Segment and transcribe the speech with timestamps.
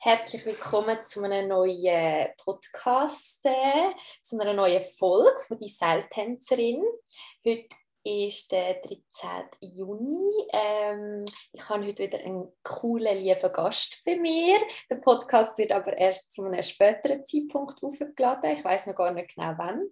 [0.00, 3.90] Herzlich willkommen zu einem neuen Podcast, äh,
[4.22, 6.84] zu einer neuen Folge von die Seiltänzerin.
[7.44, 7.66] Heute
[8.04, 9.00] ist der 13.
[9.60, 10.46] Juni.
[10.52, 14.58] Ähm, ich habe heute wieder einen coolen, lieben Gast bei mir.
[14.88, 18.52] Der Podcast wird aber erst zu einem späteren Zeitpunkt aufgeladen.
[18.52, 19.90] Ich weiß noch gar nicht genau wann.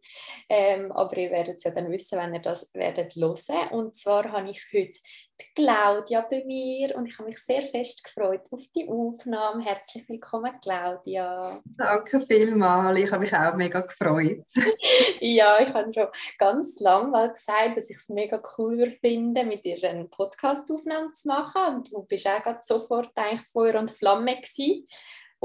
[0.48, 3.70] Ähm, aber ihr werdet es ja dann wissen, wenn ihr das werdet hören.
[3.72, 4.98] Und zwar habe ich heute
[5.40, 9.64] die Claudia bei mir und ich habe mich sehr fest gefreut auf die Aufnahme.
[9.64, 11.60] Herzlich willkommen, Claudia.
[11.76, 14.44] Danke vielmals, ich habe mich auch mega gefreut.
[15.20, 19.64] ja, ich habe schon ganz lange mal gesagt, dass ich es mega cool finde, mit
[19.64, 24.36] dir eine Podcast-Aufnahme zu machen und du bist auch gerade sofort eigentlich Feuer und Flamme
[24.36, 24.84] gewesen.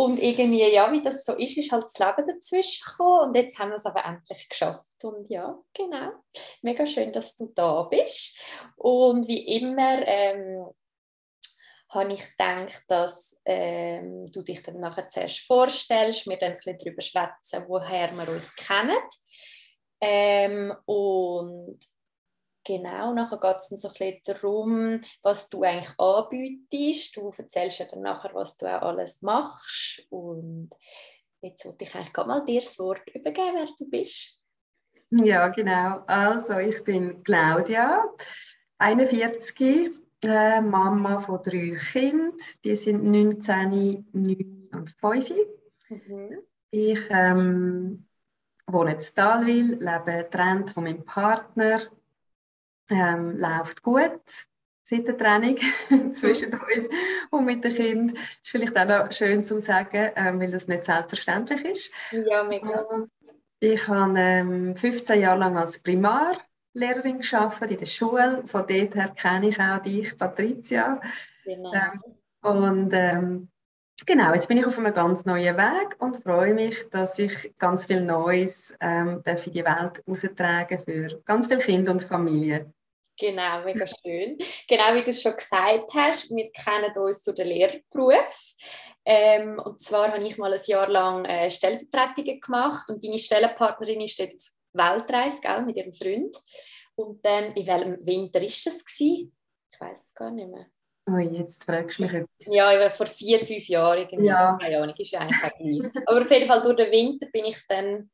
[0.01, 3.29] Und irgendwie, ja, wie das so ist, ist halt das Leben dazwischen gekommen.
[3.29, 5.03] Und jetzt haben wir es aber endlich geschafft.
[5.03, 6.13] Und ja, genau.
[6.63, 8.35] Mega schön, dass du da bist.
[8.77, 10.65] Und wie immer ähm,
[11.89, 16.80] habe ich gedacht, dass ähm, du dich dann nachher zuerst vorstellst, wir dann ein bisschen
[16.80, 18.97] darüber schwätzen, woher wir uns kennen.
[20.02, 21.77] Ähm, und
[22.64, 27.16] Genau, nachher geht es dann so ein bisschen darum, was du eigentlich anbietest.
[27.17, 30.04] Du erzählst ja dann nachher, was du auch alles machst.
[30.09, 30.70] Und
[31.42, 34.39] jetzt wollte ich eigentlich mal dir das Wort übergeben, wer du bist.
[35.09, 36.04] Ja, genau.
[36.06, 38.06] Also, ich bin Claudia,
[38.78, 39.92] 41,
[40.23, 42.38] äh, Mama von drei Kindern.
[42.64, 45.34] Die sind 19, 9 und 5.
[45.89, 46.38] Mhm.
[46.70, 48.08] Ich ähm,
[48.67, 51.82] wohne in Talwil, lebe getrennt von meinem Partner
[52.92, 54.22] ähm, läuft gut
[54.92, 55.58] seit der Training
[56.14, 56.89] zwischen uns
[57.30, 58.16] und mit den Kindern.
[58.16, 61.92] Das ist vielleicht auch noch schön zu sagen, ähm, weil das nicht selbstverständlich ist.
[62.11, 62.81] Ja, mega.
[62.81, 63.09] Und
[63.59, 68.44] ich habe ähm, 15 Jahre lang als Primarlehrerin gearbeitet in der Schule.
[68.45, 71.00] Von dort her kenne ich auch dich, Patricia.
[71.45, 71.73] Genau.
[71.73, 72.02] Ähm,
[72.42, 73.50] und ähm,
[74.05, 77.86] genau, jetzt bin ich auf einem ganz neuen Weg und freue mich, dass ich ganz
[77.86, 82.73] viel Neues ähm, in die Welt austragen für ganz viele Kinder und Familien.
[83.21, 84.36] Genau, mega schön.
[84.67, 88.55] Genau wie du es schon gesagt hast, wir kennen uns durch den Lehrberuf.
[89.05, 94.02] Ähm, und zwar habe ich mal ein Jahr lang äh, Stellvertretungen gemacht und deine Stellenpartnerin
[94.02, 96.36] ist dort auf Weltreise gell, mit ihrem Freund.
[96.95, 98.83] Und dann, in welchem Winter ist es?
[98.83, 99.36] Gewesen?
[99.71, 100.65] Ich weiß es gar nicht mehr.
[101.08, 102.55] Oh, jetzt fragst du mich etwas.
[102.55, 103.99] Ja, vor vier, fünf Jahren.
[103.99, 104.26] Irgendwie.
[104.26, 104.58] Ja.
[104.59, 106.02] Keine Ahnung, ist ja eigentlich auch.
[106.08, 108.09] Aber auf jeden Fall durch den Winter bin ich dann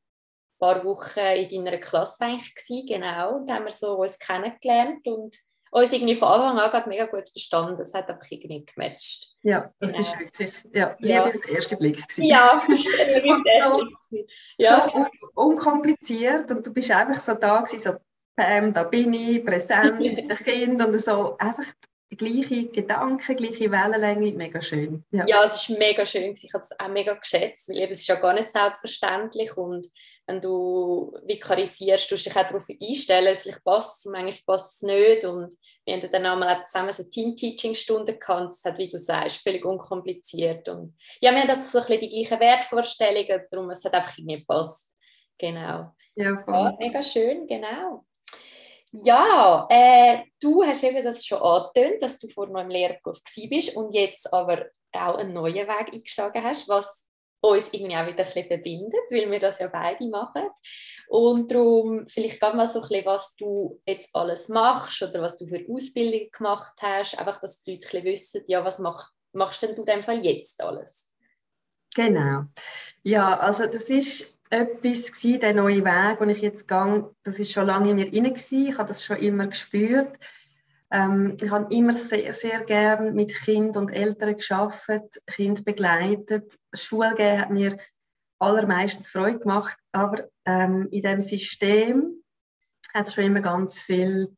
[0.59, 3.35] paar Wochen in deiner Klasse eigentlich gewesen, genau.
[3.37, 5.35] Und haben wir so uns kennengelernt und
[5.71, 7.75] uns irgendwie von Anfang an mega gut verstanden.
[7.77, 9.35] Das hat einfach irgendwie gematcht.
[9.41, 10.03] Ja, das genau.
[10.03, 11.25] ist wirklich, ja, Liebe ja.
[11.25, 12.23] auf den ersten Blick gewesen.
[12.23, 12.89] Ja, das ist
[13.63, 13.83] so,
[14.57, 14.89] ja.
[14.89, 17.95] so un unkompliziert und du bist einfach so da gewesen, so,
[18.37, 21.65] da bin ich, präsent mit den Kindern und so, einfach
[22.15, 25.03] gleiche Gedanken, gleiche Wellenlänge, mega schön.
[25.11, 25.25] Ja.
[25.27, 28.15] ja, es ist mega schön, ich habe es auch mega geschätzt, weil es ist ja
[28.15, 29.87] gar nicht selbstverständlich und
[30.25, 34.81] wenn du vikarisierst, tust du dich auch darauf einstellen, vielleicht passt es, manchmal passt es
[34.83, 35.53] nicht und
[35.85, 40.69] wir haben dann einmal zusammen so Team-Teaching-Stunden gehabt es hat, wie du sagst, völlig unkompliziert
[40.69, 44.17] und ja, wir haben jetzt so ein bisschen die gleichen Wertvorstellungen, darum es hat einfach
[44.17, 44.93] nicht gepasst.
[45.37, 45.93] Genau.
[46.15, 46.53] Ja, voll.
[46.53, 48.06] ja, mega schön, genau.
[48.91, 53.75] Ja, äh, du hast eben das schon angetönt, dass du vor noch im Lehrberuf bist
[53.75, 57.07] und jetzt aber auch einen neuen Weg eingeschlagen hast, was
[57.41, 60.47] uns irgendwie auch wieder ein bisschen verbindet, weil wir das ja beide machen.
[61.07, 65.37] Und darum vielleicht gerade mal so ein bisschen, was du jetzt alles machst oder was
[65.37, 69.09] du für Ausbildung gemacht hast, einfach, dass die Leute ein bisschen wissen, ja, was mach,
[69.33, 71.11] machst denn du in dem Fall jetzt alles?
[71.95, 72.43] Genau.
[73.03, 77.51] Ja, also das ist etwas gewesen, der neue Weg, den ich jetzt gehe, das ist
[77.51, 80.17] schon lange in mir inne Ich habe das schon immer gespürt.
[80.89, 86.57] Ähm, ich habe immer sehr, sehr gern mit Kind und Eltern geschafft, Kind begleitet.
[86.73, 87.77] Schule hat mir
[88.39, 92.23] allermeistens Freude gemacht, aber ähm, in dem System
[92.93, 94.35] hat es schon immer ganz viel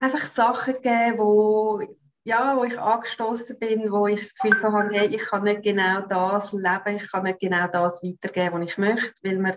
[0.00, 1.80] einfach Sachen gegeben, wo
[2.26, 6.00] ja, wo ich angestoßen bin, wo ich das Gefühl hatte, hey, ich kann nicht genau
[6.00, 9.56] das leben, ich kann nicht genau das weitergeben, was ich möchte, weil man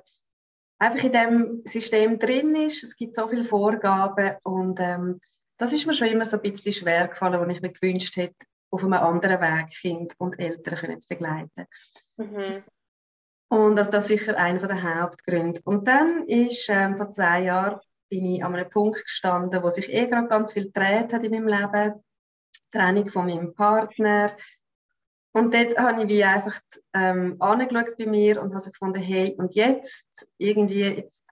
[0.77, 2.83] einfach in dem System drin ist.
[2.83, 5.19] Es gibt so viele Vorgaben und ähm,
[5.57, 8.45] das ist mir schon immer so ein bisschen schwer gefallen, wo ich mir gewünscht hätte,
[8.69, 11.65] auf einem anderen Weg Kind und Eltern können zu begleiten.
[12.17, 12.63] Mhm.
[13.47, 15.59] Und das, das ist sicher einer der Hauptgründe.
[15.63, 17.79] Und dann ist ähm, vor zwei Jahren
[18.09, 21.31] bin ich an einem Punkt gestanden, wo sich eh gerade ganz viel gedreht hat in
[21.31, 22.03] meinem Leben
[22.71, 24.35] Trennung von meinem Partner.
[25.31, 26.59] Und dort habe ich wie einfach
[26.93, 31.23] ähm, angeschaut bei mir und habe gefunden, hey, und jetzt irgendwie, jetzt,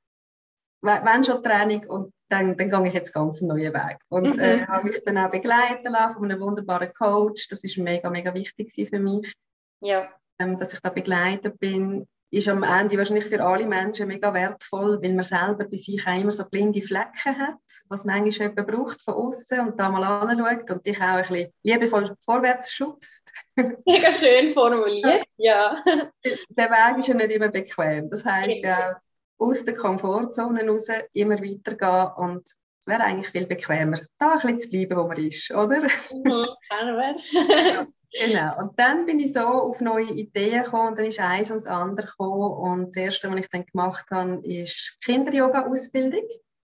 [0.82, 3.98] wenn schon Training und dann, dann gehe ich jetzt ganz einen neuen Weg.
[4.10, 4.40] Und mhm.
[4.40, 7.48] äh, habe mich dann auch begleiten lassen von einem wunderbaren Coach.
[7.48, 9.34] Das ist mega, mega wichtig für mich.
[9.82, 10.10] Ja.
[10.40, 15.02] Ähm, dass ich da begleitet bin, ist am Ende wahrscheinlich für alle Menschen mega wertvoll,
[15.02, 17.56] weil man selber bei sich auch immer so blinde Flecken hat,
[17.88, 21.54] was manchmal jemand braucht von außen und da mal anschaut und dich auch ein bisschen
[21.64, 23.32] liebevoll vorwärts schubst.
[23.56, 25.78] Mega schön formuliert, ja.
[26.50, 28.10] Der Weg ist ja nicht immer bequem.
[28.10, 29.00] Das heisst ja,
[29.38, 32.44] aus der Komfortzone raus immer weitergehen und
[32.80, 35.82] es wäre eigentlich viel bequemer, da ein bisschen zu bleiben, wo man ist, oder?
[35.82, 37.88] Mhm, kennen wir.
[38.20, 38.60] Genau.
[38.60, 41.68] Und dann bin ich so auf neue Ideen gekommen und dann ist eins und das
[41.68, 42.52] andere gekommen.
[42.52, 46.28] Und das Erste, was ich dann gemacht habe, ist Kinder-Yoga-Ausbildung.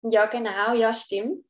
[0.04, 1.46] Ja, genau, ja, stimmt.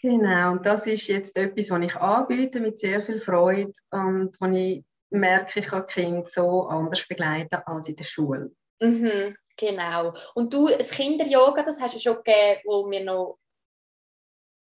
[0.00, 4.46] Genau, und das ist jetzt etwas, was ich anbiete mit sehr viel Freude und wo
[4.46, 8.52] ich merke, ich kann Kinder so anders begleiten als in der Schule.
[8.80, 10.14] Mhm, genau.
[10.34, 13.38] Und du, das Kinder-Yoga, das hast du schon gegeben, wo wir noch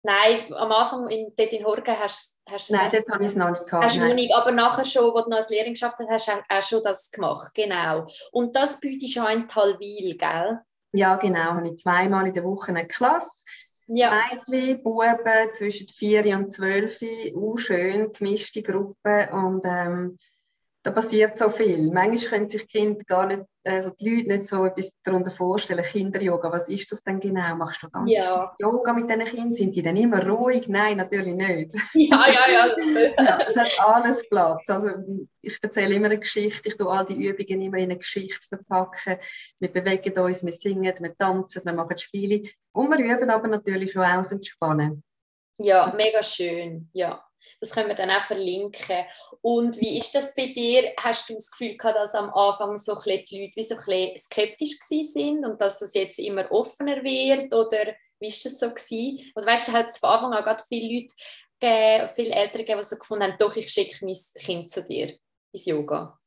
[0.02, 3.50] Nein, am Anfang in, dort in Horgen hast, du Nein, dort habe ich es noch
[3.50, 3.84] nicht gehabt.
[3.84, 6.54] Hast du nicht, aber nachher schon, als du noch als Lehrerin geschafft hast, hast du
[6.54, 8.06] auch schon das gemacht, genau.
[8.32, 10.60] Und das bietest du auch in Talwil, gell?
[10.92, 11.54] Ja, genau.
[11.54, 13.44] Habe ich zweimal in der Woche eine Klasse.
[13.92, 14.22] Ja.
[14.30, 17.00] Mädchen, Buben zwischen 4 und 12,
[17.36, 20.16] auch schön, gemischte Gruppen und ähm,
[20.82, 21.90] da passiert so viel.
[21.92, 25.84] Manchmal können sich die Kinder gar nicht, also die Leute nicht so etwas darunter vorstellen.
[25.84, 27.54] Kinder-Yoga, was ist das denn genau?
[27.56, 28.54] Machst du ganz ja.
[28.58, 29.54] Yoga mit diesen Kindern?
[29.54, 30.68] Sind die dann immer ruhig?
[30.68, 31.74] Nein, natürlich nicht.
[31.94, 33.12] Ja, ja, ja.
[33.24, 34.70] ja es hat alles Platz.
[34.70, 34.90] Also
[35.42, 39.18] ich erzähle immer eine Geschichte, ich tue all die Übungen immer in eine Geschichte verpacken.
[39.58, 42.48] Wir bewegen uns, wir singen, wir tanzen, wir machen Spiele.
[42.72, 45.02] Und wir üben aber natürlich schon aus Entspannen.
[45.58, 47.22] Ja, mega schön, ja.
[47.60, 49.04] Das können wir dann auch verlinken.
[49.40, 50.92] Und wie ist das bei dir?
[51.00, 54.78] Hast du das Gefühl gehabt, dass am Anfang so die Leute wie so ein skeptisch
[54.80, 57.52] sind und dass es jetzt immer offener wird?
[57.52, 59.30] Oder wie ist das so gewesen?
[59.34, 61.14] Und weißt du, hat es von Anfang an gerade viele Leute
[61.58, 65.12] gegeben, viele Eltern gegeben, die so gefunden haben, doch, ich schicke mein Kind zu dir
[65.52, 66.18] ins Yoga?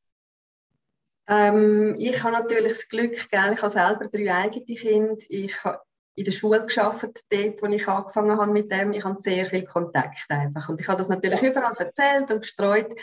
[1.27, 3.53] Ähm, ich habe natürlich das Glück, gell?
[3.53, 5.23] ich habe selber drei eigene Kinder.
[5.29, 5.81] Ich habe
[6.15, 8.93] in der Schule geschafft, dort, wo ich angefangen habe mit dem.
[8.93, 10.69] Ich habe sehr viel Kontakt einfach.
[10.69, 12.93] Und ich habe das natürlich überall erzählt und gestreut.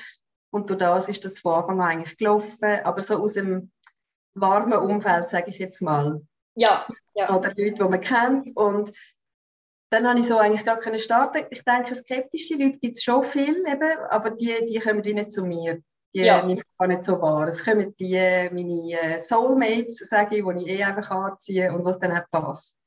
[0.51, 2.81] Und durch das ist das von Anfang an eigentlich gelaufen.
[2.85, 3.73] Aber so aus dem
[4.35, 6.23] warmen Umfeld, sage ich jetzt mal.
[6.55, 6.87] Ja.
[7.15, 7.35] ja.
[7.35, 8.57] Oder Leute, die man kennt.
[8.57, 8.93] Und
[9.91, 11.47] dann habe ich so eigentlich gar können starten.
[11.51, 15.33] Ich denke, skeptische Leute gibt es schon viel, eben, aber die, die kommen wie nicht
[15.33, 15.83] zu mir.
[16.15, 16.45] Die ja.
[16.45, 17.47] nehme ich gar nicht so wahr.
[17.49, 18.15] Es kommen die,
[18.53, 22.79] meine äh, Soulmates, sage ich, die ich eh einfach anziehe und was dann auch passt.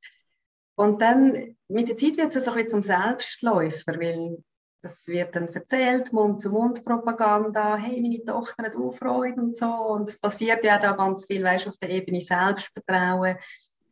[0.75, 4.44] Und dann mit der Zeit wird es so ein bisschen zum Selbstläufer, weil
[4.81, 9.66] das wird dann erzählt, Mund-zu-Mund-Propaganda, hey, meine Tochter hat auch Freude und so.
[9.68, 13.38] Und es passiert ja da ganz viel, weißt, auf der Ebene Selbstvertrauen,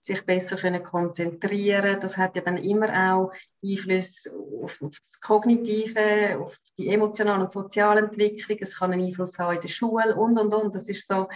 [0.01, 1.99] sich besser können konzentrieren.
[2.01, 3.31] Das hat ja dann immer auch
[3.63, 8.57] Einfluss auf, auf das Kognitive, auf die emotionale und soziale Entwicklung.
[8.59, 10.75] Es kann einen Einfluss haben in der Schule und, und, und.
[10.75, 11.27] Das ist so,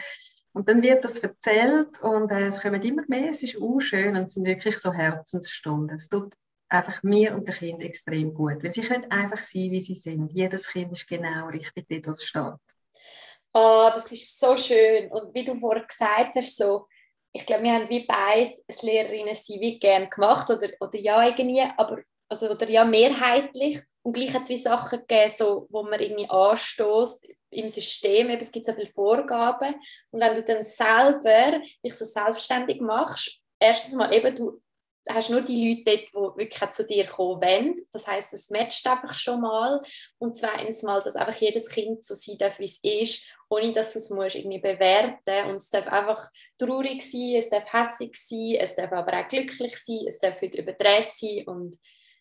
[0.56, 4.16] und dann wird das erzählt und äh, es kommen immer mehr, es ist auch schön
[4.16, 5.98] und es sind wirklich so Herzensstunden.
[5.98, 6.34] Es tut
[6.70, 10.32] einfach mir und den Kindern extrem gut, weil sie können einfach sein, wie sie sind.
[10.32, 12.54] Jedes Kind ist genau richtig wo es steht.
[13.54, 15.12] Oh, das ist so schön.
[15.12, 16.88] Und wie du vorher gesagt hast, so,
[17.34, 21.28] ich glaube, wir haben wie beide als Lehrerinnen sie wie gerne gemacht oder, oder ja
[21.28, 22.00] irgendwie, aber
[22.30, 23.82] also, oder ja mehrheitlich.
[24.04, 28.42] Und gleich hat es wie Sachen gegeben, so, wo man irgendwie anstößt im System, eben,
[28.42, 29.76] es gibt so viele Vorgaben.
[30.12, 34.62] Und wenn du dann selber dich so selbstständig machst, erstens mal eben, du
[35.10, 37.76] hast nur die Leute dort, die wirklich zu dir kommen wollen.
[37.92, 39.82] Das heißt, es matcht einfach schon mal.
[40.18, 43.94] Und zweitens mal, dass einfach jedes Kind so sein darf, wie es ist, ohne dass
[43.94, 48.56] du es musst irgendwie bewerten Und es darf einfach traurig sein, es darf hässlich sein,
[48.60, 51.44] es darf aber auch glücklich sein, es darf überdreht sein.
[51.46, 51.78] Und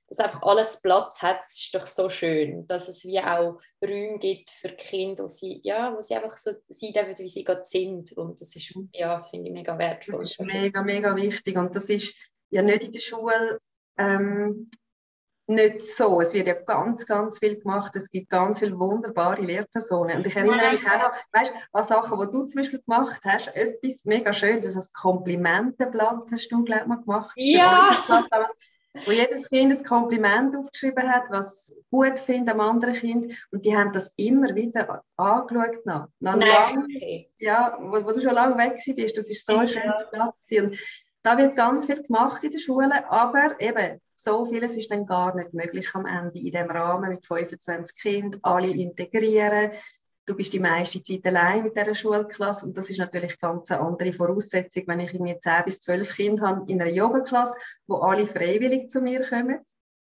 [0.09, 4.19] dass einfach alles Platz hat, das ist doch so schön, dass es wie auch Räume
[4.19, 7.65] gibt für Kinder, wo sie, ja, wo sie einfach so sein dürfen, wie sie gerade
[7.65, 10.21] sind und das ist, ja, das finde ich mega wertvoll.
[10.21, 12.15] Das ist mega, mega wichtig und das ist
[12.51, 13.59] ja nicht in der Schule
[13.97, 14.71] ähm,
[15.47, 16.21] nicht so.
[16.21, 17.95] Es wird ja ganz, ganz viel gemacht.
[17.97, 20.19] Es gibt ganz viele wunderbare Lehrpersonen.
[20.19, 23.21] Und ich erinnere mich auch noch, weißt du, an Sachen, die du zum Beispiel gemacht
[23.25, 27.33] hast, etwas mega Schönes, also das Komplimentenblatt hast du, glaube ich, mal gemacht.
[27.37, 28.03] Ja
[29.05, 33.35] wo jedes Kind ein Kompliment aufgeschrieben hat, was gut findet am anderen Kind.
[33.51, 35.85] Und die haben das immer wieder angeschaut.
[35.85, 36.09] Noch.
[36.21, 36.87] Noch lang,
[37.39, 39.19] ja, wo, wo, du schon lange weg bist.
[39.19, 40.49] Das ist so ein schönes Platz.
[40.53, 40.79] Und
[41.23, 45.35] da wird ganz viel gemacht in der Schule, aber eben, so vieles ist dann gar
[45.35, 49.73] nicht möglich am Ende in dem Rahmen mit 25 Kindern, alle integrieren
[50.27, 53.81] du bist die meiste Zeit allein mit dieser Schulklasse und das ist natürlich ganz eine
[53.81, 58.27] andere Voraussetzung, wenn ich irgendwie 10 bis 12 Kinder habe in einer Yoga-Klasse, wo alle
[58.27, 59.61] freiwillig zu mir kommen.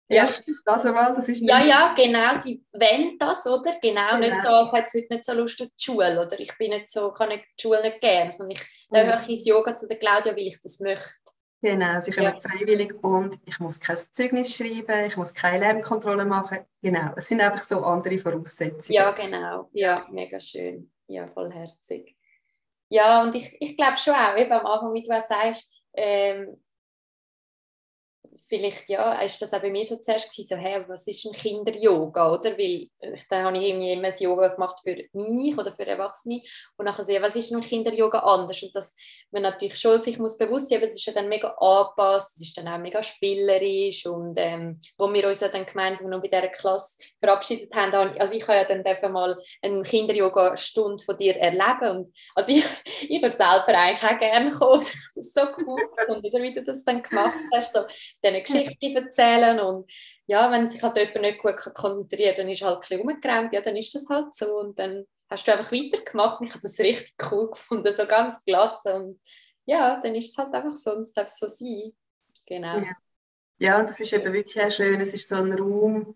[0.09, 1.49] Erstens das einmal, das ist nicht...
[1.49, 3.73] Ja, ja, genau, sie wollen das, oder?
[3.81, 4.19] Genau, genau.
[4.19, 6.71] nicht so, ich habe jetzt heute nicht so Lust auf die Schule, oder ich bin
[6.71, 8.61] nicht so, kann nicht die Schule nicht gern, sondern ich
[8.91, 8.97] mhm.
[8.97, 11.09] höre ins Yoga zu der Claudia, weil ich das möchte.
[11.63, 12.39] Genau, sie kommen ja.
[12.41, 16.60] freiwillig und ich muss kein Zeugnis schreiben, ich muss keine Lernkontrolle machen.
[16.82, 18.93] Genau, es sind einfach so andere Voraussetzungen.
[18.93, 19.70] Ja, genau.
[19.72, 20.91] Ja, mega schön.
[21.08, 22.17] Ja, vollherzig.
[22.89, 26.62] Ja, und ich, ich glaube schon auch, eben am Anfang, wie du auch sagst, ähm,
[28.47, 31.33] vielleicht ja, ist das auch bei mir schon zuerst gewesen, so, hey, was ist ein
[31.33, 32.57] Kinder-Yoga, oder?
[32.57, 36.41] Weil äh, dann habe ich irgendwie immer ein Yoga gemacht für mich oder für Erwachsene
[36.77, 38.62] und nachher so, was ist ein Kinder-Yoga anders?
[38.63, 38.95] Und dass
[39.31, 42.57] man natürlich schon sich muss bewusst sein, es ist ja dann mega angepasst, es ist
[42.57, 46.47] dann auch mega spielerisch und ähm, wo wir uns ja dann gemeinsam noch bei dieser
[46.50, 52.09] Klasse verabschiedet haben, also ich habe ja dann mal eine Kinder-Yoga-Stunde von dir erleben und
[52.35, 52.65] also ich,
[53.09, 54.85] ich würde selber eigentlich auch gerne kommen,
[55.15, 57.85] so cool und wieder, wie du das dann gemacht hast, so
[58.41, 59.91] Geschichte erzählen und
[60.25, 63.61] ja, wenn sich halt jemand nicht gut konzentriert dann ist halt ein bisschen rumgerannt, ja,
[63.61, 66.79] dann ist das halt so und dann hast du einfach weitergemacht und ich habe das
[66.79, 69.21] richtig cool gefunden, so ganz gelassen und
[69.65, 71.93] ja, dann ist es halt einfach so und es darf so sein.
[72.47, 72.77] Genau.
[72.79, 72.91] Ja.
[73.59, 76.15] ja, und das ist eben wirklich auch schön, es ist so ein Raum,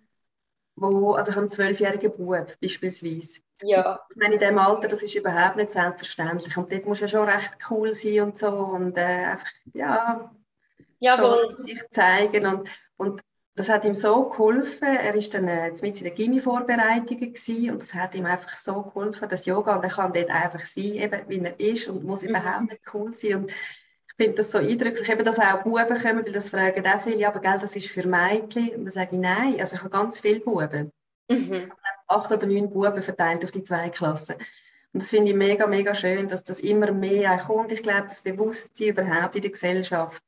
[0.75, 3.39] wo, also ich habe einen zwölfjährigen Bub beispielsweise.
[3.63, 4.05] Ja.
[4.09, 7.27] Ich meine, in diesem Alter, das ist überhaupt nicht selbstverständlich und dort muss ja schon
[7.27, 10.31] recht cool sein und so und äh, einfach, ja,
[10.99, 11.57] Jawohl.
[11.65, 13.21] sich zeigen und, und
[13.57, 14.87] das hat ihm so geholfen.
[14.87, 19.27] Er war dann äh, mit in der Gimmi-Vorbereitungen und das hat ihm einfach so geholfen,
[19.27, 19.75] das Yoga.
[19.75, 22.29] Und er kann dort einfach sein, eben, wie er ist und muss mhm.
[22.29, 23.35] überhaupt nicht cool sein.
[23.37, 27.01] Und ich finde das so eindrücklich, eben, dass auch Buben kommen, weil das fragen auch
[27.01, 28.75] viele, ja, aber gell, das ist für Mädchen.
[28.75, 30.91] Und dann sage ich, nein, also ich habe ganz viele Buben.
[31.27, 31.71] Mhm.
[32.05, 34.35] Acht oder neun Buben verteilt auf die zwei Klassen.
[34.93, 37.71] Und das finde ich mega, mega schön, dass das immer mehr kommt.
[37.71, 40.21] Ich glaube, das Bewusstsein überhaupt in der Gesellschaft,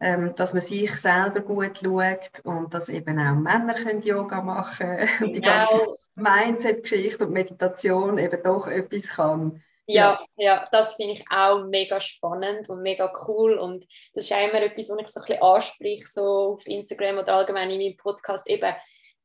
[0.00, 4.86] ähm, dass man sich selber gut schaut und dass eben auch Männer können Yoga machen
[4.86, 5.20] können genau.
[5.24, 9.62] und die ganze Mindset-Geschichte und Meditation eben doch etwas kann.
[9.88, 14.48] Ja, ja, das finde ich auch mega spannend und mega cool und das ist auch
[14.48, 16.22] immer etwas, was ich so ein bisschen anspreche, so
[16.54, 18.74] auf Instagram oder allgemein in meinem Podcast, eben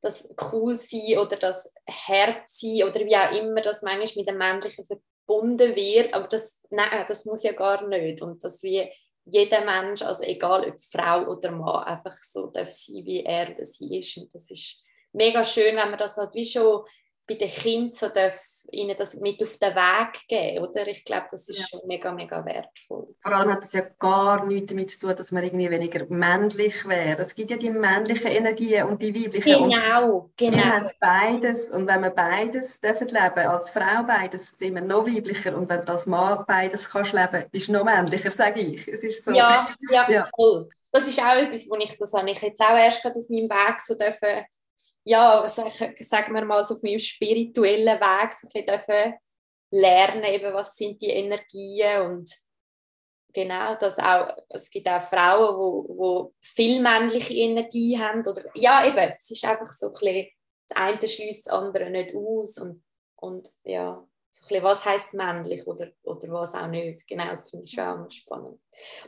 [0.02, 4.38] das cool sein oder das Herz sein oder wie auch immer das manchmal mit dem
[4.38, 8.88] Männlichen verbunden wird, aber das, nein, das muss ja gar nicht und das wie
[9.26, 13.66] jeder Mensch, also egal ob Frau oder Mann, einfach so darf sein, wie er oder
[13.66, 14.18] sie ist.
[14.18, 16.86] Und das ist mega schön, wenn man das halt wie schon
[17.32, 20.88] bei den Kindern so darf, ihnen das mit auf den Weg geben, oder?
[20.88, 21.66] Ich glaube, das ist ja.
[21.70, 23.16] schon mega, mega wertvoll.
[23.22, 26.88] Vor allem hat das ja gar nichts damit zu tun, dass man irgendwie weniger männlich
[26.88, 27.22] wäre.
[27.22, 29.70] Es gibt ja die männlichen Energien und die weiblichen.
[29.70, 30.58] Genau, und genau.
[30.58, 35.06] Wir haben beides und wenn wir beides dürfen leben, als Frau beides, sind wir noch
[35.06, 38.88] weiblicher und wenn das Mann beides kannst leben, bist du noch männlicher, sage ich.
[38.88, 39.32] Es ist so.
[39.32, 40.28] Ja, ja, ja.
[40.36, 40.70] voll.
[40.92, 43.50] Das ist auch etwas, wo ich, das habe ich jetzt auch erst gerade auf meinem
[43.50, 44.46] Weg so dürfen
[45.04, 49.14] ja, sagen wir mal, so auf meinem spirituellen Weg so ein bisschen
[49.72, 52.32] lernen, eben, was sind die Energien und
[53.34, 58.86] genau, dass auch, es gibt auch Frauen, wo, wo viel männliche Energie haben oder ja,
[58.86, 60.28] eben, es ist einfach so ein bisschen,
[60.68, 62.84] das eine schließt das andere nicht aus und,
[63.16, 67.66] und ja, so bisschen, was heißt männlich oder, oder was auch nicht, genau, das finde
[67.66, 68.60] ich schon auch spannend.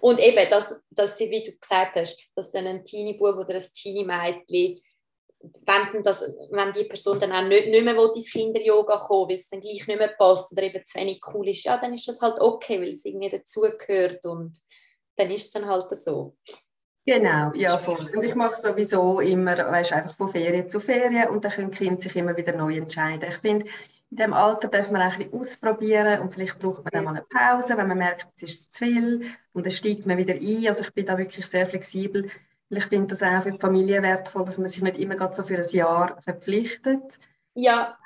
[0.02, 3.64] Und eben, dass, dass sie, wie du gesagt hast, dass dann ein Teenie-Bub oder ein
[3.74, 4.82] Teenie-Mädchen
[5.66, 9.50] wenn, das, wenn die Person dann auch nicht, nicht mehr ins Kinder-Yoga kommen weil es
[9.50, 12.22] dann gleich nicht mehr passt oder eben zu wenig cool ist, ja, dann ist das
[12.22, 14.58] halt okay, weil es irgendwie dazugehört und
[15.16, 16.38] dann ist es dann halt so.
[17.06, 18.10] Genau, ja voll.
[18.16, 21.78] Und ich mache sowieso immer, weißt, einfach von Ferien zu Ferien und dann können die
[21.78, 23.28] Kinder sich immer wieder neu entscheiden.
[23.30, 23.66] Ich finde,
[24.10, 27.26] in diesem Alter darf man ein bisschen ausprobieren und vielleicht braucht man dann mal eine
[27.30, 30.68] Pause, wenn man merkt, es ist zu viel und dann steigt man wieder ein.
[30.68, 32.30] Also ich bin da wirklich sehr flexibel
[32.70, 35.58] ich finde das auch für die Familie wertvoll, dass man sich nicht immer so für
[35.58, 37.20] ein Jahr verpflichtet.
[37.54, 37.98] Ja.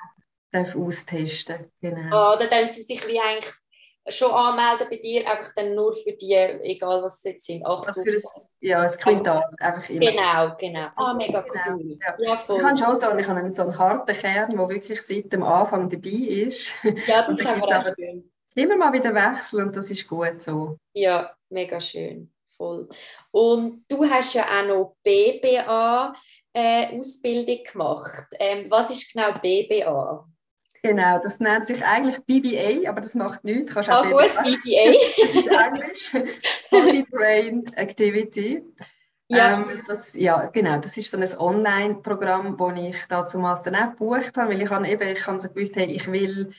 [0.50, 1.70] Darf austesten.
[1.80, 2.34] Genau.
[2.34, 3.52] Oder dann sie sich wie eigentlich
[4.08, 7.86] schon anmelden bei dir, einfach dann nur für die, egal was sie jetzt sind, acht
[7.86, 8.22] also für ein,
[8.60, 10.10] Ja, ein Quintal, einfach immer.
[10.10, 10.88] Genau, genau.
[10.96, 11.76] Ah, mega genau.
[11.76, 11.98] cool.
[12.00, 12.14] Ja.
[12.18, 15.42] Ja, ich habe schon so, ich habe so einen harten Kern, der wirklich seit dem
[15.42, 16.72] Anfang dabei ist.
[17.06, 18.30] Ja, das ist aber schön.
[18.54, 20.78] Immer mal wieder wechseln und das ist gut so.
[20.94, 22.88] Ja, mega schön voll.
[23.30, 28.26] Und du hast ja auch noch BBA-Ausbildung äh, gemacht.
[28.38, 30.28] Ähm, was ist genau BBA?
[30.82, 33.72] Genau, das nennt sich eigentlich BBA, aber das macht nichts.
[33.72, 34.92] Kannst auch ah, gut, BBA.
[35.22, 36.12] das ist Englisch.
[36.70, 38.62] Body Brain Activity.
[39.28, 39.54] Ja.
[39.54, 44.36] Ähm, das, ja, genau, das ist so ein Online-Programm, das ich damals dann auch gebucht
[44.36, 46.50] habe, weil ich habe eben, ich habe so gewusst, hey, ich will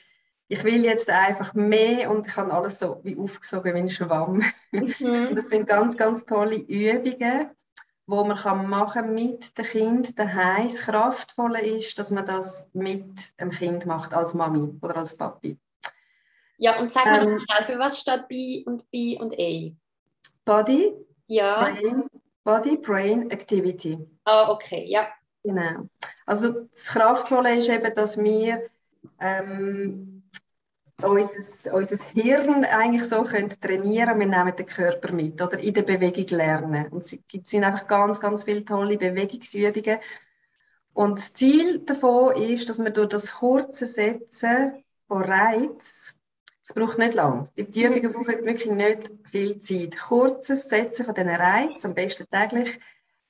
[0.50, 4.42] ich will jetzt einfach mehr und ich habe alles so wie aufgesogen wie ein Schwamm.
[4.72, 5.28] Mhm.
[5.28, 7.50] Und das sind ganz, ganz tolle Übungen,
[8.06, 10.66] wo man kann machen mit dem Kind daheim.
[10.66, 15.56] Das Kraftvolle ist, dass man das mit dem Kind macht, als Mami oder als Papi.
[16.58, 19.70] Ja, und sag mir ähm, für was steht B und B und A?
[20.44, 20.92] Body,
[21.28, 21.60] ja.
[21.60, 22.04] Brain,
[22.42, 23.98] Body, Brain, Activity.
[24.24, 25.06] Ah, okay, ja.
[25.44, 25.88] Genau.
[26.26, 28.64] Also das Kraftvolle ist eben, dass wir
[29.20, 30.19] ähm,
[31.04, 35.82] unser, unser Hirn eigentlich so können trainieren Wir nehmen den Körper mit oder in der
[35.82, 36.88] Bewegung lernen.
[36.88, 39.98] Und es sind einfach ganz, ganz viele tolle Bewegungsübungen.
[40.92, 46.14] Und das Ziel davon ist, dass wir durch das kurze Setzen von Reiz,
[46.62, 49.98] es braucht nicht lang, die, die Übungen brauchen wirklich nicht viel Zeit.
[49.98, 52.78] Kurzes Setzen von diesen Reizen, am besten täglich,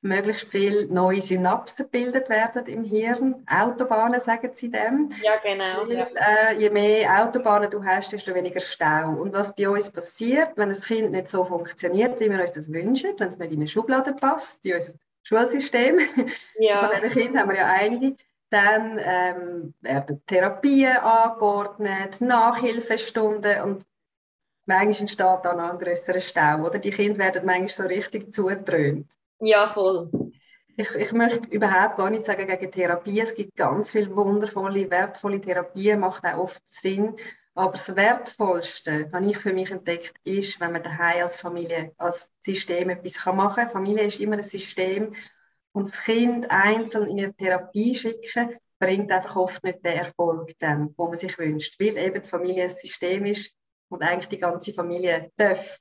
[0.03, 3.45] möglichst viele neue Synapsen gebildet werden im Hirn.
[3.47, 5.11] Autobahnen sagen sie dem.
[5.23, 5.89] Ja, genau.
[5.89, 6.07] Weil, ja.
[6.51, 9.11] Äh, je mehr Autobahnen du hast, desto weniger Stau.
[9.11, 12.73] Und was bei uns passiert, wenn ein Kind nicht so funktioniert, wie wir uns das
[12.73, 15.99] wünschen, wenn es nicht in eine Schublade passt, in unser Schulsystem,
[16.59, 16.83] ja.
[16.83, 18.17] von diesen Kindern haben wir ja einige,
[18.49, 23.87] dann ähm, werden Therapien angeordnet, Nachhilfestunden und
[24.65, 26.65] manchmal entsteht dann ein größerer Stau.
[26.67, 26.79] Oder?
[26.79, 29.07] Die Kinder werden manchmal so richtig zugetrönt.
[29.41, 30.11] Ja, voll.
[30.77, 33.21] Ich, ich möchte überhaupt gar nicht sagen gegen Therapie.
[33.21, 37.17] Es gibt ganz viele wundervolle, wertvolle Therapien, macht auch oft Sinn.
[37.55, 42.33] Aber das Wertvollste, was ich für mich entdeckt, ist, wenn man daheim als Familie, als
[42.41, 43.71] System etwas machen kann.
[43.71, 45.15] Familie ist immer ein System.
[45.73, 50.95] Und das Kind einzeln in eine Therapie schicken, bringt einfach oft nicht den Erfolg, den
[50.97, 51.79] man sich wünscht.
[51.79, 53.51] Weil eben die Familie ein System ist
[53.89, 55.79] und eigentlich die ganze Familie darf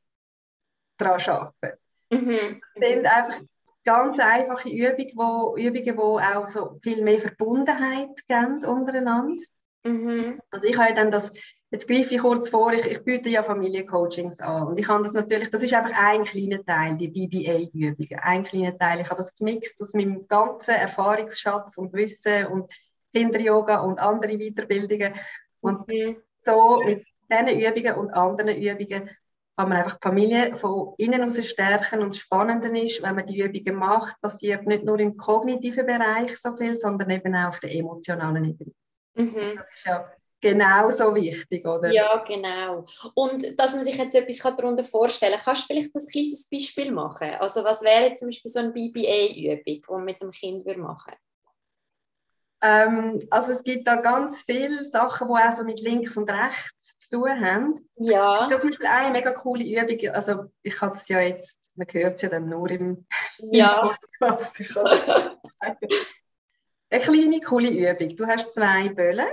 [0.97, 1.88] daran arbeiten.
[2.09, 2.61] Mhm.
[2.75, 3.41] Das sind einfach
[3.85, 9.41] ganz einfache Übungen, wo, Übungen, die auch so viel mehr Verbundenheit geben untereinander.
[9.83, 10.41] Mhm.
[10.51, 11.31] Also ich habe dann das,
[11.71, 15.13] jetzt greife ich kurz vor, ich, ich biete ja Familiencoachings an und ich habe das
[15.13, 18.99] natürlich, das ist einfach ein kleiner Teil, die BBA-Übungen, ein kleiner Teil.
[18.99, 22.71] Ich habe das gemixt aus meinem ganzen Erfahrungsschatz und Wissen und
[23.13, 25.13] Kinder-Yoga und andere Weiterbildungen
[25.61, 26.17] und mhm.
[26.39, 29.09] so mit diesen Übungen und anderen Übungen
[29.59, 32.00] kann man einfach die Familie von innen aus stärken.
[32.00, 36.37] Und das Spannende ist, wenn man die Übungen macht, passiert nicht nur im kognitiven Bereich
[36.37, 38.72] so viel, sondern eben auch auf der emotionalen Ebene.
[39.15, 39.57] Mhm.
[39.57, 41.91] Das ist ja genauso wichtig, oder?
[41.91, 42.85] Ja, genau.
[43.15, 46.91] Und dass man sich jetzt etwas darunter vorstellen kann, kannst du vielleicht ein kleines Beispiel
[46.93, 47.35] machen?
[47.41, 51.28] Also was wäre zum Beispiel so eine BBA-Übung, die man mit dem Kind machen würde?
[52.61, 56.98] Ähm, also es gibt da ganz viele Sachen, die auch so mit links und rechts
[56.98, 57.89] zu tun haben.
[57.95, 58.43] Ja.
[58.43, 61.87] Es gibt zum Beispiel eine mega coole Übung, also ich habe es ja jetzt, man
[61.89, 63.05] hört es ja dann nur im,
[63.37, 63.81] ja.
[63.81, 64.59] im Podcast.
[64.59, 65.37] Ich eine
[67.01, 68.15] kleine, coole Übung.
[68.17, 69.29] Du hast zwei Böllen,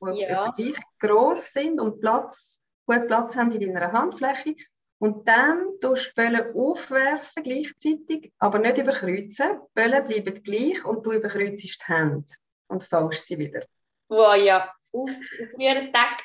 [0.00, 0.50] die ja.
[0.52, 4.56] gleich gross sind und Platz, gut Platz haben in deiner Handfläche.
[4.98, 9.60] Und dann tust du die Böllen aufwerfen gleichzeitig, aber nicht überkreuzen.
[9.60, 12.24] Die Böllen bleiben gleich und du überkreuzt die Hände
[12.72, 13.62] und fängst sie wieder.
[14.08, 14.72] Wow, ja.
[14.92, 16.22] Auf, auf ihren Tag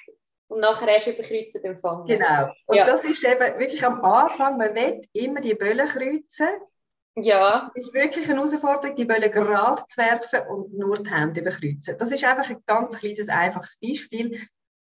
[0.48, 2.06] und nachher erst überkreuzen beim Fangen.
[2.06, 2.52] Genau.
[2.66, 2.86] Und ja.
[2.86, 6.48] das ist eben wirklich am Anfang, man will immer die Böllen kreuzen.
[7.16, 7.72] Ja.
[7.76, 11.98] Es ist wirklich eine Herausforderung, die Böllen gerade zu werfen und nur die Hände überkreuzen.
[11.98, 14.40] Das ist einfach ein ganz kleines, einfaches Beispiel.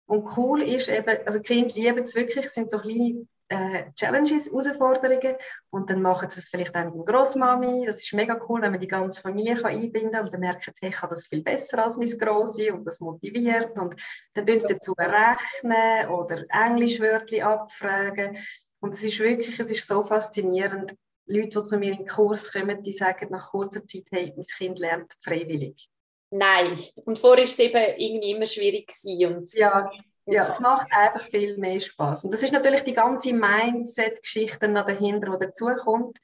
[0.06, 5.36] Und cool ist eben, also Kinder lieben es wirklich, sind so kleine äh, Challenges, Herausforderungen.
[5.70, 7.84] Und dann machen sie es vielleicht auch mit der Großmami.
[7.84, 10.24] Das ist mega cool, wenn man die ganze Familie kann einbinden kann.
[10.24, 13.76] Und dann merken sie, ich kann das viel besser als meine Grosse und das motiviert.
[13.76, 14.00] Und
[14.34, 18.38] dann tun sie dazu rechnen oder Englischwörter abfragen.
[18.80, 20.94] Und es ist wirklich, es ist so faszinierend.
[21.26, 24.44] Leute, die zu mir in den Kurs kommen, die sagen nach kurzer Zeit, hey, mein
[24.44, 25.88] Kind lernt freiwillig.
[26.32, 28.92] Nein, und vorher war es eben irgendwie immer schwierig
[29.26, 29.90] und ja,
[30.32, 32.24] ja, es macht einfach viel mehr Spaß.
[32.24, 36.18] Und das ist natürlich die ganze Mindset-Geschichte dahinter, die dazukommt.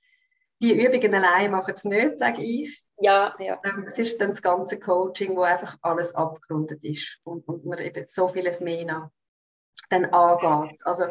[0.60, 2.84] Die Übungen allein machen es nicht, sage ich.
[2.98, 3.60] Ja, ja.
[3.64, 7.78] Ähm, es ist dann das ganze Coaching, wo einfach alles abgerundet ist und, und man
[7.78, 9.10] eben so vieles mehr
[9.90, 10.80] dann angeht.
[10.86, 11.04] Also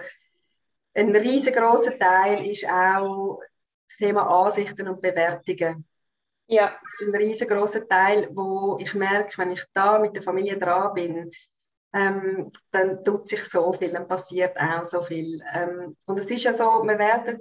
[0.96, 3.40] ein riesengroßer Teil ist auch
[3.88, 5.86] das Thema Ansichten und Bewertungen.
[6.48, 6.76] Ja.
[6.84, 10.94] Das ist ein riesengroßer Teil, wo ich merke, wenn ich da mit der Familie dran
[10.94, 11.32] bin,
[11.96, 15.42] ähm, dann tut sich so viel, dann passiert auch so viel.
[15.54, 17.40] Ähm, und es ist ja so, wir werden,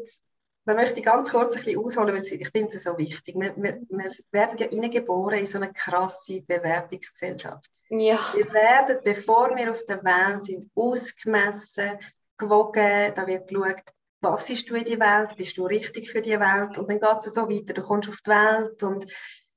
[0.65, 3.35] da möchte ich ganz kurz ein bisschen ausholen, weil ich finde es so wichtig.
[3.37, 7.69] Wir, wir, wir werden ja hineingeboren in so eine krasse Bewertungsgesellschaft.
[7.91, 8.19] Ja.
[8.33, 11.99] Wir werden, bevor wir auf der Welt sind, ausgemessen,
[12.39, 13.83] gewogen, da wird geschaut,
[14.21, 17.19] was ist du in die Welt, bist du richtig für die Welt und dann geht
[17.19, 19.05] es so weiter, du kommst auf die Welt und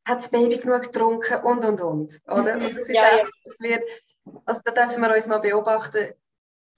[0.05, 2.21] hat das Baby genug getrunken und und und.
[2.25, 2.57] Oder?
[2.57, 2.65] Mhm.
[2.65, 3.83] Und das ist ja, einfach, das wird
[4.45, 6.13] also da dürfen wir uns mal beobachten,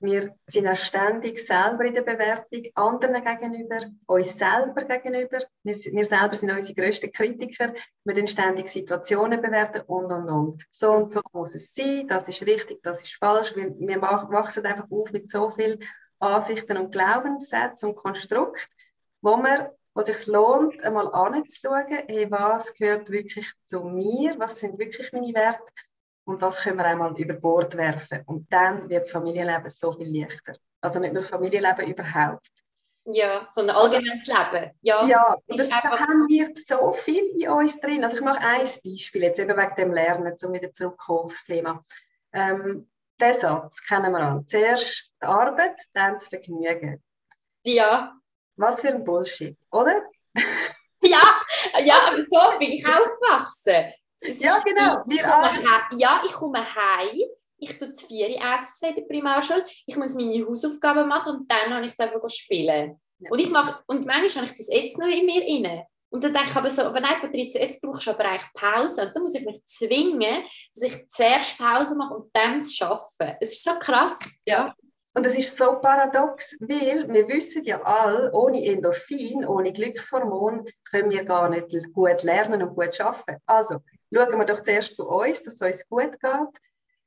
[0.01, 5.39] wir sind auch ständig selber in der Bewertung, anderen gegenüber, uns selber gegenüber.
[5.63, 7.73] Wir, wir selber sind unsere grössten Kritiker.
[8.05, 10.65] Wir den ständig Situationen bewerten und, und, und.
[10.69, 13.55] So und so muss es sein, das ist richtig, das ist falsch.
[13.57, 15.83] Wir, wir wachsen einfach auf mit so vielen
[16.19, 18.61] Ansichten und Glaubenssätzen und Konstrukten,
[19.21, 24.77] wo man wo sich lohnt, einmal anzuschauen, hey, was gehört wirklich zu mir, was sind
[24.77, 25.63] wirklich meine Werte
[26.29, 28.21] und was können wir einmal über Bord werfen.
[28.27, 30.53] Und dann wird das Familienleben so viel leichter.
[30.79, 32.51] Also nicht nur das Familienleben überhaupt.
[33.05, 34.71] Ja, sondern allgemeines Leben.
[34.81, 38.03] Ja, ja und das, da haben wir so viel in uns drin.
[38.03, 41.81] Also ich mache ein Beispiel, jetzt eben wegen dem Lernen, um wieder zurückzukommen aufs Thema.
[42.31, 42.87] Ähm,
[43.19, 44.45] den Satz kennen wir an.
[44.45, 47.03] Zuerst die Arbeit, dann das Vergnügen.
[47.63, 48.13] Ja.
[48.55, 50.03] Was für ein Bullshit, oder?
[51.01, 51.23] ja,
[51.83, 53.93] ja, aber so bin ich aufgewachsen.
[54.21, 55.03] Ja, genau.
[55.05, 57.19] Wir ich ja, ich komme heim,
[57.57, 61.73] ich tue zu vier essen in der Primarschule, ich muss meine Hausaufgaben machen und dann
[61.73, 62.99] habe ich einfach spielen.
[63.19, 63.29] Ja.
[63.31, 65.85] Und, ich mache, und manchmal habe ich das jetzt noch in mir inne.
[66.11, 69.05] Und dann denke ich aber so, aber nein, Patrizia, jetzt brauchst du aber eigentlich Pause.
[69.05, 73.37] Und dann muss ich mich zwingen, dass ich zuerst Pause mache und dann es arbeite.
[73.39, 74.17] Es ist so krass.
[74.45, 74.73] Ja.
[75.13, 81.11] Und es ist so paradox, weil wir wissen ja alle, ohne Endorphin, ohne Glückshormon können
[81.11, 83.41] wir gar nicht gut lernen und gut arbeiten.
[83.45, 83.79] Also
[84.13, 86.61] schauen wir doch zuerst zu uns, dass es uns gut geht.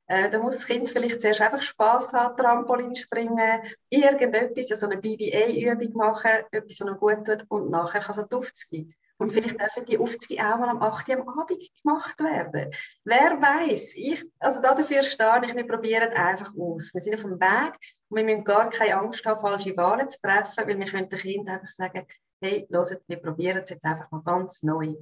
[0.07, 5.01] Äh, da muss das Kind vielleicht zuerst einfach Spass haben, Trampolin springen, irgendetwas, so eine
[5.01, 8.95] BBA-Übung machen, etwas, was ihm gut tut, und nachher kann es an die Aufzüge.
[9.23, 11.09] Und vielleicht dürfen die Aufzüge auch mal am 8.
[11.11, 12.73] Uhr am Abend gemacht werden.
[13.05, 13.95] Wer weiß?
[13.95, 16.93] Ich, also dafür stehe ich, wir probieren einfach aus.
[16.93, 20.21] Wir sind auf dem Weg und wir müssen gar keine Angst haben, falsche Wahlen zu
[20.21, 22.05] treffen, weil wir können den Kindern einfach sagen,
[22.41, 24.97] hey, hört, wir probieren es jetzt einfach mal ganz neu.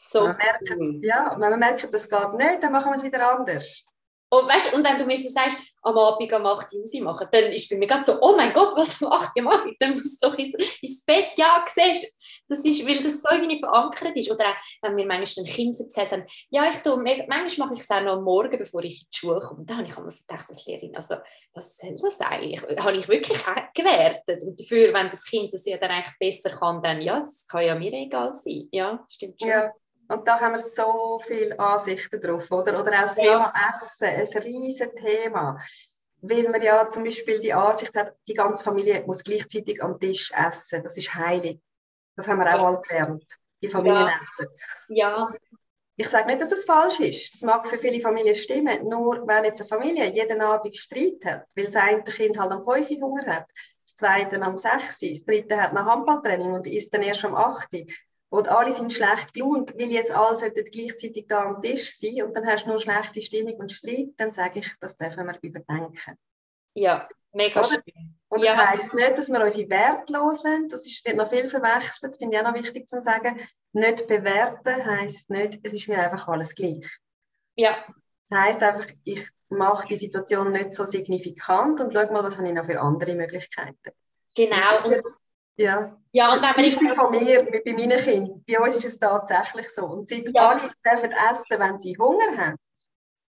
[0.00, 1.00] So wenn merkt, cool.
[1.02, 3.84] Ja, wenn wir merken, das geht nicht, dann machen wir es wieder anders.
[4.30, 7.44] Und, weißt, und wenn du mir so sagst, am Abend um 8 Uhr machen, dann
[7.44, 9.76] ist bei mir gerade so, oh mein Gott, was um 8 Uhr mache ich?
[9.78, 12.14] Dann muss du doch ins, ins Bett, ja, siehst
[12.46, 14.30] das ist, weil das so irgendwie verankert ist.
[14.30, 17.80] Oder auch, wenn mir manchmal ein Kind erzählt, dann, ja, ich tue, manchmal mache ich
[17.80, 19.64] es auch noch am Morgen, bevor ich in die Schule komme.
[19.64, 21.16] Da habe ich immer so gedacht, als Lehrerin, also,
[21.54, 22.62] was soll das eigentlich?
[22.62, 23.38] Habe ich wirklich
[23.74, 24.42] gewertet.
[24.42, 27.64] Und dafür, wenn das Kind das ja dann eigentlich besser kann, dann, ja, das kann
[27.64, 28.68] ja mir egal sein.
[28.72, 29.50] Ja, das stimmt schon.
[29.50, 29.72] Ja.
[30.08, 32.80] Und da haben wir so viele Ansichten drauf, oder?
[32.80, 33.24] Oder auch das ja.
[33.24, 35.58] Thema Essen, ein riesiges Thema.
[36.20, 40.32] Weil man ja zum Beispiel die Ansicht hat, die ganze Familie muss gleichzeitig am Tisch
[40.34, 40.82] essen.
[40.82, 41.60] Das ist heilig.
[42.16, 43.24] Das haben wir auch alle gelernt.
[43.62, 44.46] Die Familienessen.
[44.88, 45.30] Ja.
[46.00, 47.34] Ich sage nicht, dass das falsch ist.
[47.34, 48.88] Das mag für viele Familien stimmen.
[48.88, 52.64] Nur wenn jetzt eine Familie jeden Abend Streit hat, weil das eine Kind halt am
[52.64, 53.46] 5 Hunger hat,
[53.82, 57.68] das zweite am 6, das dritte hat nach Handballtraining und isst dann erst am 8
[58.30, 62.46] und alle sind schlecht gelaunt, weil jetzt alle gleichzeitig da am Tisch sein und dann
[62.46, 66.18] hast du nur schlechte Stimmung und Streit, dann sage ich, das dürfen wir überdenken.
[66.74, 67.68] Ja, mega Oder?
[67.68, 68.18] schön.
[68.28, 68.70] Und das ja.
[68.70, 72.42] heisst nicht, dass wir unsere Werte loslassen, das ist, wird noch viel verwechselt, finde ich
[72.42, 73.40] auch noch wichtig zu sagen.
[73.72, 76.86] Nicht bewerten heisst nicht, es ist mir einfach alles gleich.
[77.56, 77.76] Ja.
[78.28, 82.48] Das heisst einfach, ich mache die Situation nicht so signifikant und schaue mal, was habe
[82.48, 83.92] ich noch für andere Möglichkeiten.
[84.34, 84.84] Genau.
[84.84, 85.02] Und
[85.58, 85.96] ja.
[86.12, 88.44] ja und wenn Beispiel von mir, bei meinen Kindern.
[88.46, 89.84] Bei uns ist es tatsächlich so.
[89.84, 90.48] Und seit ja.
[90.48, 92.56] alle dürfen essen, wenn sie Hunger haben.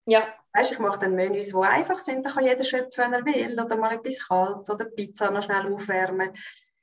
[0.06, 0.22] Ja.
[0.52, 3.60] Weißt, ich mache dann Menüs, die einfach sind, da kann jeder schöpfen, wenn er will.
[3.60, 6.32] Oder mal etwas Kaltes oder Pizza noch schnell aufwärmen.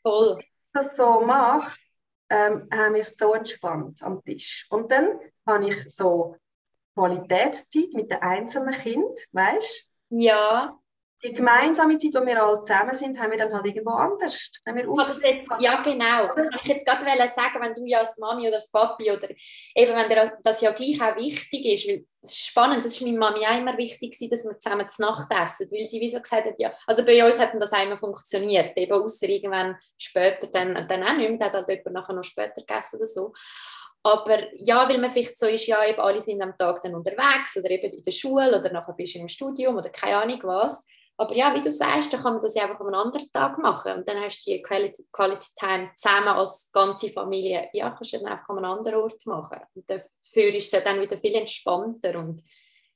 [0.02, 0.36] Voll.
[0.36, 1.78] Wenn ich das so mache,
[2.30, 4.66] ähm, haben wir es so entspannt am Tisch.
[4.70, 6.36] Und dann habe ich so
[6.96, 10.80] Qualitätszeit mit den einzelnen Kindern, weißt Ja
[11.24, 14.52] die gemeinsame Zeit, wo wir alle zusammen sind, haben wir dann halt irgendwo anders.
[14.66, 15.20] Wenn wir also
[15.60, 16.28] ja, genau.
[16.28, 19.28] Das wollte ich jetzt gerade sagen, wenn du ja als Mami oder als Papi oder
[19.76, 23.02] eben, wenn dir das ja gleich auch wichtig ist, weil es ist spannend, das ist
[23.02, 26.20] meiner Mami auch immer wichtig dass wir zusammen zu Nacht essen, weil sie wie so
[26.20, 30.88] gesagt hat, ja, also bei uns hat das einmal funktioniert, eben außer irgendwann später dann,
[30.88, 33.34] dann auch nicht mehr, da hat halt jemand nachher noch später gegessen oder so.
[34.04, 37.58] Aber ja, weil man vielleicht so ist, ja, eben alle sind am Tag dann unterwegs
[37.58, 40.86] oder eben in der Schule oder nachher bist du im Studium oder keine Ahnung was.
[41.20, 43.58] Aber ja, wie du sagst, dann kann man das ja einfach an einem anderen Tag
[43.58, 43.94] machen.
[43.94, 47.70] Und dann hast du die Quality, Quality Time zusammen als ganze Familie.
[47.74, 49.58] Ja, kannst du dann einfach an einem anderen Ort machen.
[49.74, 52.20] Und dafür ist es dann wieder viel entspannter.
[52.20, 52.44] Und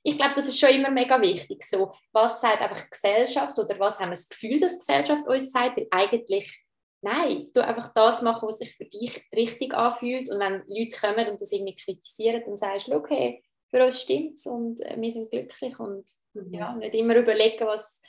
[0.03, 1.63] ich glaube, das ist schon immer mega wichtig.
[1.63, 5.77] So, was sagt einfach Gesellschaft oder was haben wir das Gefühl, dass Gesellschaft uns sagt?
[5.77, 6.63] Weil eigentlich,
[7.01, 10.29] nein, du einfach das machen, was sich für dich richtig anfühlt.
[10.29, 14.33] Und wenn Leute kommen und das irgendwie kritisieren, dann sagst du, okay, für uns stimmt
[14.33, 16.53] es und äh, wir sind glücklich und mhm.
[16.53, 18.01] ja, nicht immer überlegen, was,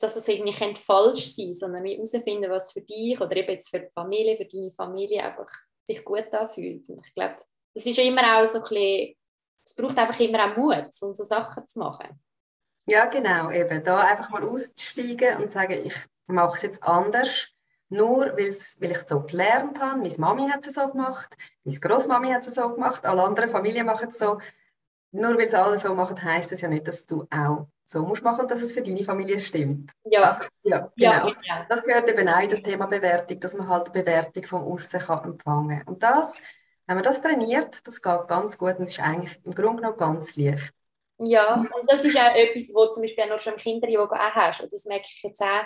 [0.00, 3.92] dass es irgendwie falsch sein sondern herausfinden, was für dich oder eben jetzt für die
[3.92, 5.52] Familie, für deine Familie einfach
[5.84, 6.88] sich gut anfühlt.
[6.88, 7.36] Und ich glaube,
[7.74, 9.16] das ist immer auch so ein bisschen,
[9.64, 12.18] es braucht einfach immer auch Mut, um so Sachen zu machen.
[12.86, 13.84] Ja, genau, eben.
[13.84, 15.94] Da einfach mal auszusteigen und sagen, ich
[16.26, 17.48] mache es jetzt anders,
[17.90, 20.00] nur weil ich es so gelernt habe.
[20.00, 23.86] Meine Mami hat es so gemacht, meine Großmami hat es so gemacht, alle anderen Familien
[23.86, 24.40] machen es so.
[25.12, 28.22] Nur weil es alle so machen, heisst das ja nicht, dass du auch so musst
[28.22, 29.90] machen dass es für deine Familie stimmt.
[30.04, 30.92] Ja, also, ja, genau.
[30.96, 31.66] ja, genau.
[31.68, 35.00] Das gehört eben auch in das Thema Bewertung, dass man halt eine Bewertung von außen
[35.00, 36.40] kann empfangen Und das,
[36.86, 40.36] wenn man das trainiert, das geht ganz gut und ist eigentlich im Grunde genommen ganz
[40.36, 40.72] leicht.
[41.18, 44.60] Ja, und das ist auch etwas, wo zum Beispiel auch schon im Kinder-Yoga auch hast.
[44.60, 45.64] Und das merke ich jetzt auch.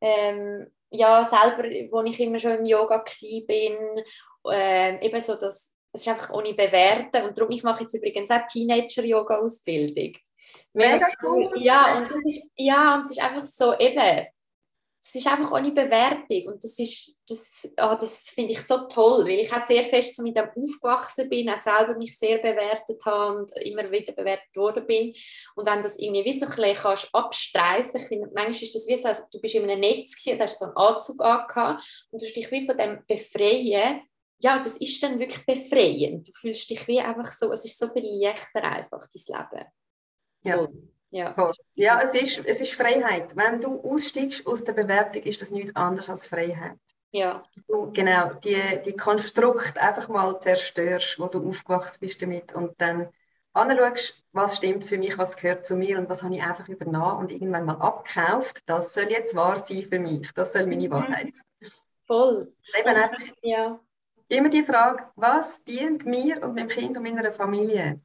[0.00, 6.02] Ähm, ja, selber, wo ich immer schon im Yoga war, äh, eben so, dass es
[6.02, 10.12] ist einfach ohne Bewerten und darum, ich mache jetzt übrigens auch Teenager-Yoga-Ausbildung.
[10.72, 11.50] Mega cool.
[11.56, 12.08] Ja, und,
[12.56, 14.26] ja, und es ist einfach so, eben,
[15.08, 19.24] es ist einfach ohne Bewertung und das ist, das, oh, das finde ich so toll,
[19.24, 23.00] weil ich auch sehr fest so mit dem aufgewachsen bin, auch selber mich sehr bewertet
[23.04, 25.14] habe und immer wieder bewertet worden bin
[25.54, 28.88] und wenn das irgendwie wie so ein bisschen kannst abstreifen, ich finde, manchmal ist das
[28.88, 32.20] wie so, du bist in einem Netz gewesen, und hast so einen Anzug angehabt und
[32.20, 34.02] du hast dich wie von dem befreien
[34.38, 36.28] ja, das ist dann wirklich befreiend.
[36.28, 39.66] Du fühlst dich wie einfach so, es ist so viel leichter einfach, dein Leben.
[40.46, 40.66] Ja.
[41.10, 41.34] Ja,
[41.74, 43.36] ja es, ist, es ist Freiheit.
[43.36, 46.78] Wenn du aussteigst aus der Bewertung, ist das nichts anderes als Freiheit.
[47.10, 47.44] Ja.
[47.68, 53.08] Du genau die, die Konstrukt einfach mal zerstörst, wo du aufgewachsen bist damit und dann
[53.52, 57.20] anschaust, was stimmt für mich, was gehört zu mir und was habe ich einfach übernommen
[57.20, 58.62] und irgendwann mal abgekauft.
[58.66, 60.30] Das soll jetzt wahr sein für mich.
[60.34, 60.92] Das soll meine mhm.
[60.92, 61.70] Wahrheit sein.
[62.06, 62.52] Voll.
[62.78, 63.80] Eben einfach ja.
[64.28, 68.00] immer die Frage, was dient mir und meinem Kind und meiner Familie?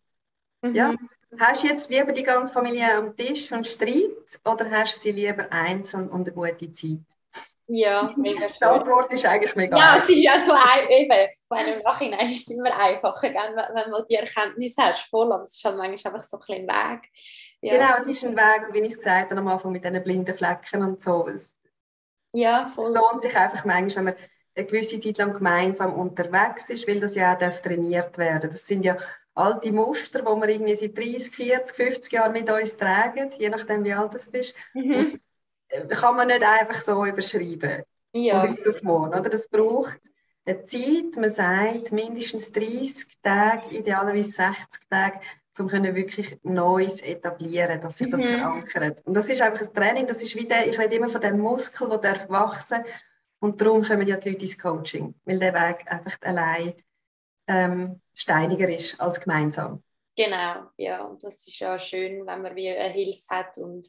[0.61, 0.73] Mhm.
[0.73, 0.95] Ja,
[1.39, 5.11] Hast du jetzt lieber die ganze Familie am Tisch und Streit oder hast du sie
[5.11, 6.99] lieber einzeln und eine gute Zeit?
[7.67, 10.51] Ja, mega Die Antwort ist eigentlich mega Ja, es ist ja so
[10.89, 15.31] eben, meine, im Nachhinein ist es immer einfacher, wenn, wenn man die Erkenntnis hat, voll,
[15.31, 17.09] aber es ist halt manchmal einfach so ein, ein Weg.
[17.61, 17.77] Ja.
[17.77, 20.35] Genau, es ist ein Weg, wie ich es gesagt habe am Anfang mit diesen blinden
[20.35, 21.29] Flecken und so.
[21.29, 21.61] Es,
[22.33, 22.87] ja, voll.
[22.87, 24.23] Es lohnt sich einfach manchmal, wenn man
[24.55, 28.83] eine gewisse Zeit lang gemeinsam unterwegs ist, weil das ja auch trainiert werden Das sind
[28.83, 28.97] ja
[29.33, 33.83] alte Muster, die wir irgendwie seit 30, 40, 50 Jahren mit uns tragen, je nachdem
[33.83, 34.55] wie alt du bist.
[34.73, 35.19] Mhm.
[35.87, 37.83] Das kann man nicht einfach so überschreiben.
[38.13, 38.41] Ja.
[38.41, 39.19] Von heute auf morgen.
[39.19, 39.29] Oder?
[39.29, 40.01] Das braucht
[40.45, 45.19] eine Zeit, man sagt mindestens 30 Tage, idealerweise 60 Tage,
[45.59, 48.29] um wirklich Neues etablieren, dass sich das mhm.
[48.29, 49.05] verankert.
[49.05, 51.39] Und das ist einfach ein Training, das ist wie der, ich rede immer von dem
[51.39, 52.83] Muskel, der darf wachsen
[53.39, 56.73] und darum kommen ja die Leute ins Coaching, weil der Weg einfach allein
[57.47, 59.83] ähm, steiniger ist als gemeinsam.
[60.15, 63.87] Genau, ja, und das ist ja schön, wenn man wie eine Hilfe hat und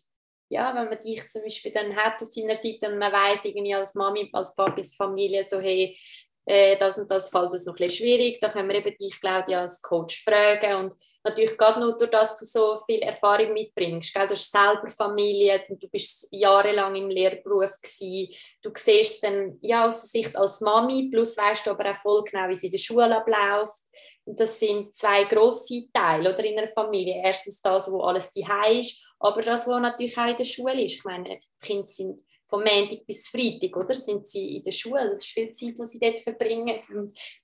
[0.48, 3.74] ja, wenn man dich zum Beispiel dann hat auf seiner Seite und man weiß irgendwie
[3.74, 5.98] als Mami, als Papi, als Familie so, hey,
[6.46, 9.20] äh, das und das fällt uns noch ein bisschen schwierig, da können wir eben dich,
[9.20, 14.12] Claudia, als Coach fragen und natürlich gerade nur durch dass du so viel Erfahrung mitbringst.
[14.12, 14.26] Gell?
[14.26, 18.34] Du hast selber Familie, du bist jahrelang im Lehrberuf gewesen.
[18.62, 22.24] Du siehst dann ja aus der Sicht als Mami, plus weißt du aber auch voll
[22.24, 23.82] genau, wie es in der Schule abläuft.
[24.24, 27.20] Und das sind zwei grosse Teile oder in einer Familie.
[27.24, 30.94] Erstens das, wo alles die ist, aber das, was natürlich auch in der Schule ist.
[30.94, 33.94] Ich meine, die Kinder sind vom Montag bis Freitag, oder?
[33.94, 35.08] Sind sie in der Schule?
[35.08, 36.80] Das ist viel Zeit, die sie dort verbringen,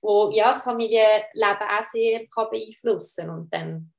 [0.01, 3.39] wo ja, das Familienleben auch sehr kann beeinflussen kann.
[3.39, 3.93] Und dann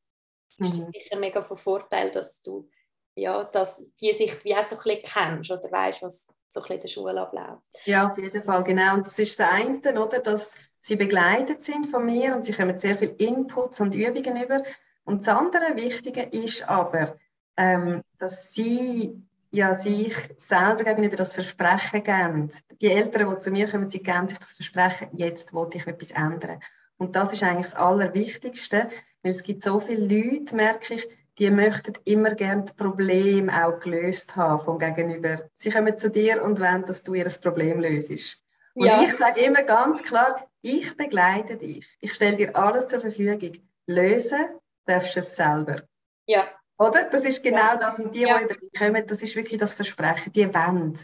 [0.58, 0.64] mhm.
[0.64, 0.90] ist es mhm.
[0.92, 2.70] sicher mega von Vorteil, dass du
[3.16, 6.62] ja, dass die sich wie auch so ein bisschen kennst oder weißt, was so ein
[6.62, 7.62] bisschen in der Schule abläuft.
[7.84, 8.94] Ja, auf jeden Fall, genau.
[8.94, 12.78] Und das ist der eine, oder, dass sie begleitet sind von mir und sie kommen
[12.78, 14.62] sehr viel Inputs und Übungen über.
[15.04, 17.16] Und das andere Wichtige ist aber,
[17.56, 22.50] ähm, dass sie ja, sich selber gegenüber das Versprechen geben.
[22.80, 26.12] Die Eltern, die zu mir kommen, sie geben sich das Versprechen, jetzt wollte ich etwas
[26.12, 26.60] ändern.
[26.98, 28.88] Und das ist eigentlich das Allerwichtigste,
[29.22, 33.80] weil es gibt so viele Leute, merke ich, die möchten immer gerne das Problem auch
[33.80, 35.48] gelöst haben vom Gegenüber.
[35.54, 38.38] Sie kommen zu dir und wollen, dass du ihr Problem löst.
[38.74, 39.02] Und ja.
[39.02, 41.86] ich sage immer ganz klar, ich begleite dich.
[42.00, 43.52] Ich stelle dir alles zur Verfügung.
[43.86, 44.46] Lösen
[44.84, 45.82] darfst du es selber.
[46.26, 46.48] Ja.
[46.78, 47.04] Oder?
[47.04, 47.76] Das ist genau ja.
[47.76, 47.98] das.
[47.98, 48.38] Und die, ja.
[48.38, 50.98] die über kommen, das ist wirklich das Versprechen, die wollen.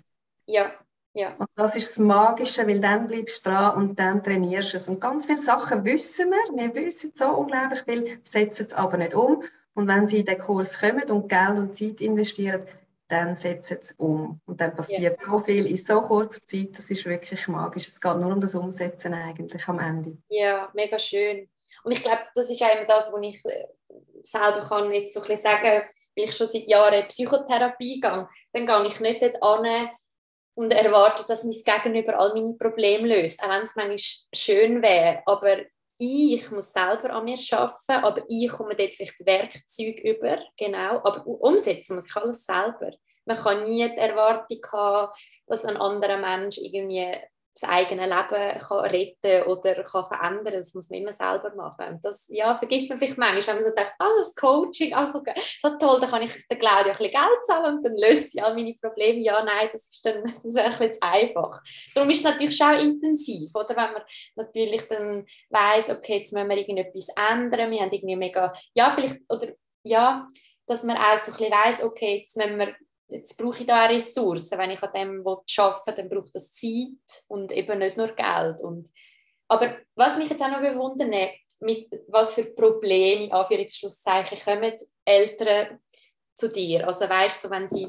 [0.47, 0.73] Ja.
[1.13, 1.35] Ja.
[1.39, 4.89] Und das ist das Magische, weil dann bleibst du dran und dann trainierst du es.
[4.89, 6.57] Und ganz viele Sachen wissen wir.
[6.57, 9.43] Wir wissen so unglaublich viel, setzen es aber nicht um.
[9.73, 12.67] Und wenn sie in den Kurs kommen und Geld und Zeit investieren,
[13.09, 14.41] dann sie es um.
[14.47, 15.19] Und dann passiert ja.
[15.19, 17.87] so viel in so kurzer Zeit, das ist wirklich magisch.
[17.87, 20.19] Es geht nur um das Umsetzen eigentlich am Ende.
[20.29, 21.49] Ja, mega schön.
[21.85, 23.67] Und ich glaube, das ist auch das, was ich äh,
[24.23, 25.83] selber kann jetzt so ein sagen,
[26.17, 29.91] weil ich schon seit Jahren Psychotherapie gehe, dann gehe ich nicht dort an
[30.55, 33.99] und erwarte, dass mein Gegenüber all meine Probleme löst, auch wenn es manchmal
[34.35, 35.59] schön wäre, aber
[35.99, 41.27] ich muss selber an mir arbeiten, aber ich komme dort vielleicht Werkzeuge über, genau, aber
[41.27, 42.91] umsetzen muss ich alles selber.
[43.25, 45.13] Man kann nie die Erwartung haben,
[45.47, 47.13] dass ein anderer Mensch irgendwie
[47.59, 51.99] das eigene Leben kann retten oder kann verändern Das muss man immer selber machen.
[52.03, 55.23] Das ja, vergisst man vielleicht manchmal, wenn man so denkt, also das Coaching, also
[55.63, 58.43] so toll, dann kann ich der Claudia ein bisschen Geld zahlen und dann löst sie
[58.43, 59.21] all meine Probleme.
[59.21, 61.63] Ja, nein, das ist dann das wäre ein bisschen zu einfach.
[61.95, 63.77] Darum ist es natürlich schon intensiv, oder?
[63.77, 64.03] wenn man
[64.35, 69.21] natürlich dann weiss, okay, jetzt müssen wir irgendetwas ändern, wir haben irgendwie mega, ja, vielleicht,
[69.29, 69.49] oder
[69.83, 70.29] ja,
[70.67, 72.75] dass man auch so ein bisschen weiss, okay, jetzt müssen wir
[73.09, 74.51] jetzt brauche ich da eine Ressource.
[74.53, 78.63] Wenn ich an dem arbeiten will, dann braucht das Zeit und eben nicht nur Geld.
[78.63, 78.91] Und,
[79.49, 81.15] aber was mich jetzt auch noch wundern
[81.61, 85.81] mit was für Probleme, Anführungsschlusszeichen, kommen Eltern
[86.35, 86.87] zu dir?
[86.87, 87.89] Also weißt du, wenn sie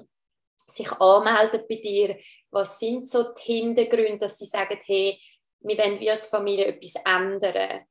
[0.67, 2.17] sich anmelden bei dir,
[2.51, 5.19] was sind so die Hintergründe, dass sie sagen, hey,
[5.61, 7.85] wir wollen wie als Familie etwas ändern?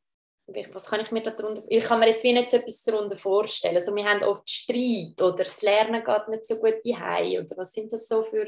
[0.46, 3.74] Was kann ich mir darunter, ich kann mir jetzt wie nicht so etwas darunter vorstellen.
[3.74, 7.72] Also wir haben oft Streit oder das Lernen geht nicht so gut heim oder was
[7.72, 8.46] sind das so für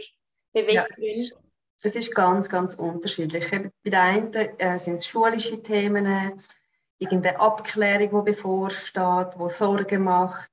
[0.52, 1.10] Beweggründe?
[1.10, 1.36] Ja,
[1.82, 3.50] das ist ganz, ganz unterschiedlich.
[3.50, 6.40] Bei den einen äh, sind es schulische Themen,
[6.98, 10.50] irgendeine Abklärung, die bevorsteht, die Sorgen macht,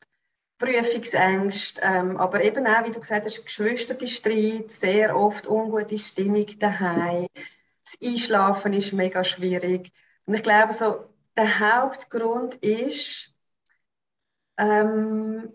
[0.58, 7.28] Prüfungsängste, ähm, aber eben auch, wie du gesagt hast, Geschwisterstreit, sehr oft ungute Stimmung daheim.
[7.84, 9.92] Das Einschlafen ist mega schwierig.
[10.26, 11.06] Und ich glaube, so
[11.38, 13.34] der Hauptgrund ist,
[14.58, 15.52] ähm,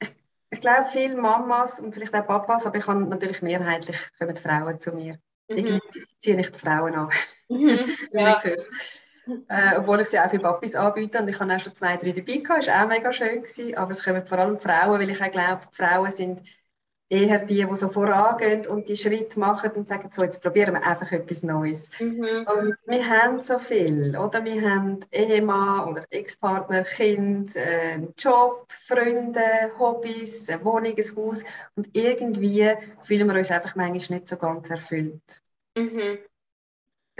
[0.00, 0.12] ich,
[0.50, 4.80] ich glaube, viele Mamas und vielleicht auch Papas, aber ich habe natürlich mehrheitlich kommen Frauen
[4.80, 5.18] zu mir.
[5.48, 5.80] Mhm.
[5.88, 7.10] Ich ziehe nicht die Frauen an.
[7.48, 7.88] Mhm.
[8.12, 8.42] ja.
[9.48, 12.12] Äh, obwohl ich sie auch für Papis anbiete und ich habe auch schon zwei, drei
[12.12, 15.10] dabei gehabt, das war auch mega schön gewesen, aber es kommen vor allem Frauen, weil
[15.10, 16.40] ich auch glaube, Frauen sind
[17.10, 20.86] eher die, die so vorangehen und die Schritte machen und sagen, so, jetzt probieren wir
[20.86, 21.90] einfach etwas Neues.
[21.98, 22.46] Mhm.
[22.46, 24.44] Und wir haben so viel, oder?
[24.44, 29.40] Wir haben Ehemann oder Ex-Partner, Kind, äh, Job, Freunde,
[29.78, 31.44] Hobbys, eine Wohnung, ein Haus
[31.76, 35.42] und irgendwie fühlen wir uns einfach manchmal nicht so ganz erfüllt.
[35.76, 36.18] Mhm.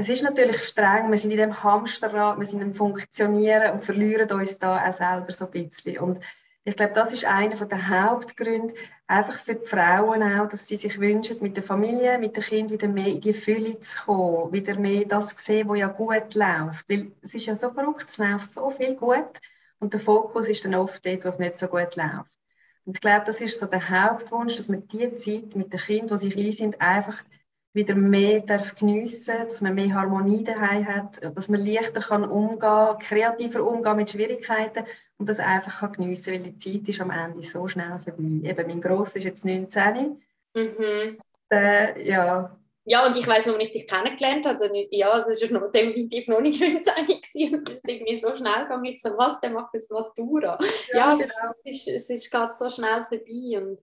[0.00, 4.30] Es ist natürlich streng, wir sind in dem Hamsterrad, wir sind im Funktionieren und verlieren
[4.30, 5.98] uns da auch selber so ein bisschen.
[5.98, 6.22] Und
[6.68, 8.74] ich glaube, das ist einer der Hauptgründe,
[9.06, 12.70] einfach für die Frauen auch, dass sie sich wünschen, mit der Familie, mit den Kindern
[12.70, 16.34] wieder mehr in die Fülle zu kommen, wieder mehr das zu sehen, was ja gut
[16.34, 16.86] läuft.
[16.88, 19.40] Weil es ist ja so verrückt, es läuft so viel gut
[19.78, 22.38] und der Fokus ist dann oft dort, was nicht so gut läuft.
[22.84, 26.18] Und ich glaube, das ist so der Hauptwunsch, dass man die Zeit mit den Kindern,
[26.18, 27.24] die sich ein sind, einfach
[27.78, 32.98] wieder mehr darf geniessen dass man mehr Harmonie daheim hat, dass man leichter kann umgehen,
[32.98, 34.84] kreativer umgehen mit Schwierigkeiten
[35.16, 38.48] und das einfach kann geniessen, weil die Zeit ist am Ende so schnell vorbei.
[38.48, 40.20] Eben, mein Gross ist jetzt 19.
[40.54, 41.18] Mhm.
[41.50, 42.56] Äh, ja.
[42.84, 45.70] Ja, und ich weiß noch, als ich dich kennengelernt habe, also, ja, es war noch
[45.70, 47.62] definitiv noch nicht 15 gewesen.
[47.66, 50.58] Es ist irgendwie so schnell gegangen, ich so, was, der macht jetzt Matura.
[50.92, 51.52] Ja, ja genau.
[51.64, 53.78] es, ist, es ist gerade so schnell vorbei und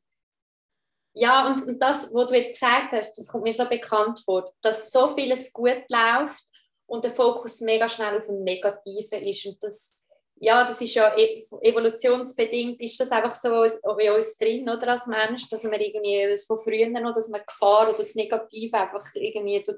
[1.17, 4.53] ja, und, und das, was du jetzt gesagt hast, das kommt mir so bekannt vor,
[4.61, 6.43] dass so vieles gut läuft
[6.87, 9.45] und der Fokus mega schnell auf dem Negativen ist.
[9.45, 9.95] Und das,
[10.35, 13.49] ja, das ist ja e-, evolutionsbedingt, ist das einfach so
[13.95, 17.87] bei uns drin, oder, als Mensch, dass wir irgendwie von früher noch, dass wir Gefahr
[17.87, 19.77] oder das Negative einfach irgendwie durch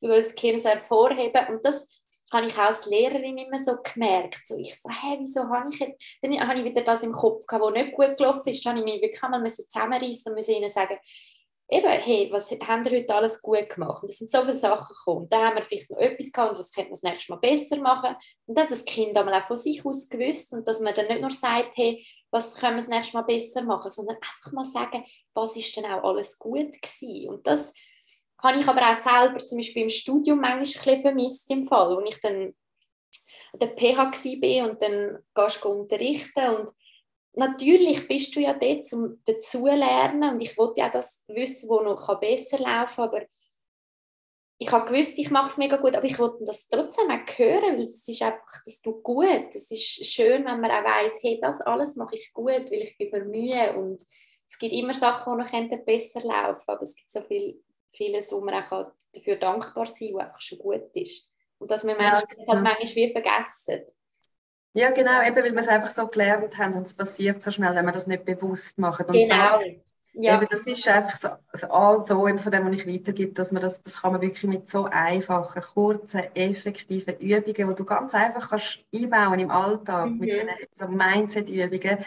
[0.00, 1.46] das, Kind hervorheben.
[1.48, 1.88] Und das
[2.32, 4.46] habe ich auch als Lehrerin immer so gemerkt.
[4.46, 6.02] So, ich so, hä, wieso habe ich jetzt...
[6.22, 8.64] Dann habe ich wieder das im Kopf gehabt, was nicht gut gelaufen ist.
[8.64, 10.98] Dann habe ich mich wirklich zusammenreißen und ihnen sagen,
[11.68, 14.02] eben, hey, was haben wir heute alles gut gemacht?
[14.02, 15.26] Und es sind so viele Sachen gekommen.
[15.28, 17.76] Da haben wir vielleicht noch etwas gehabt und das könnte man das nächste Mal besser
[17.80, 18.16] machen.
[18.46, 21.08] Und dann hat das Kind einmal auch von sich aus gewusst und dass man dann
[21.08, 24.64] nicht nur sagt, hey, was können wir das nächste Mal besser machen, sondern einfach mal
[24.64, 27.30] sagen, was ist denn auch alles gut gewesen.
[27.30, 27.74] Und das
[28.38, 31.96] habe ich aber auch selber zum Beispiel im Studium manchmal ein bisschen vermisst im Fall,
[31.96, 32.54] wo ich dann
[33.52, 36.70] an der PH war und dann gehst du unterrichten und
[37.34, 42.20] natürlich bist du ja dort um dazulernen und ich wollte ja das wissen, was noch
[42.20, 43.22] besser laufen kann, aber
[44.58, 47.74] ich habe gewusst, ich mache es mega gut, aber ich wollte das trotzdem auch hören,
[47.74, 49.54] weil es ist einfach, das tut gut.
[49.54, 52.98] Es ist schön, wenn man auch weiss, hey, das alles mache ich gut, weil ich
[52.98, 54.02] über Mühe und
[54.48, 57.60] es gibt immer Sachen, die noch besser laufen aber es gibt so viel
[57.96, 61.28] vieles, wo man auch dafür dankbar sein kann, was einfach schon gut ist.
[61.58, 62.52] Und dass wir ja, genau.
[62.52, 63.84] halt manchmal wie vergessen.
[64.74, 67.74] Ja, genau, eben weil wir es einfach so gelernt haben und es passiert so schnell,
[67.74, 69.06] wenn wir das nicht bewusst machen.
[69.06, 69.58] Und genau.
[69.58, 69.62] Da,
[70.18, 70.36] ja.
[70.36, 73.52] Eben, das ist einfach so, das A und so, von dem, was ich weitergebe, dass
[73.52, 78.14] man das, das kann man wirklich mit so einfachen, kurzen, effektiven Übungen, die du ganz
[78.14, 80.18] einfach kannst einbauen im Alltag, mhm.
[80.18, 82.04] mit den so Mindset-Übungen,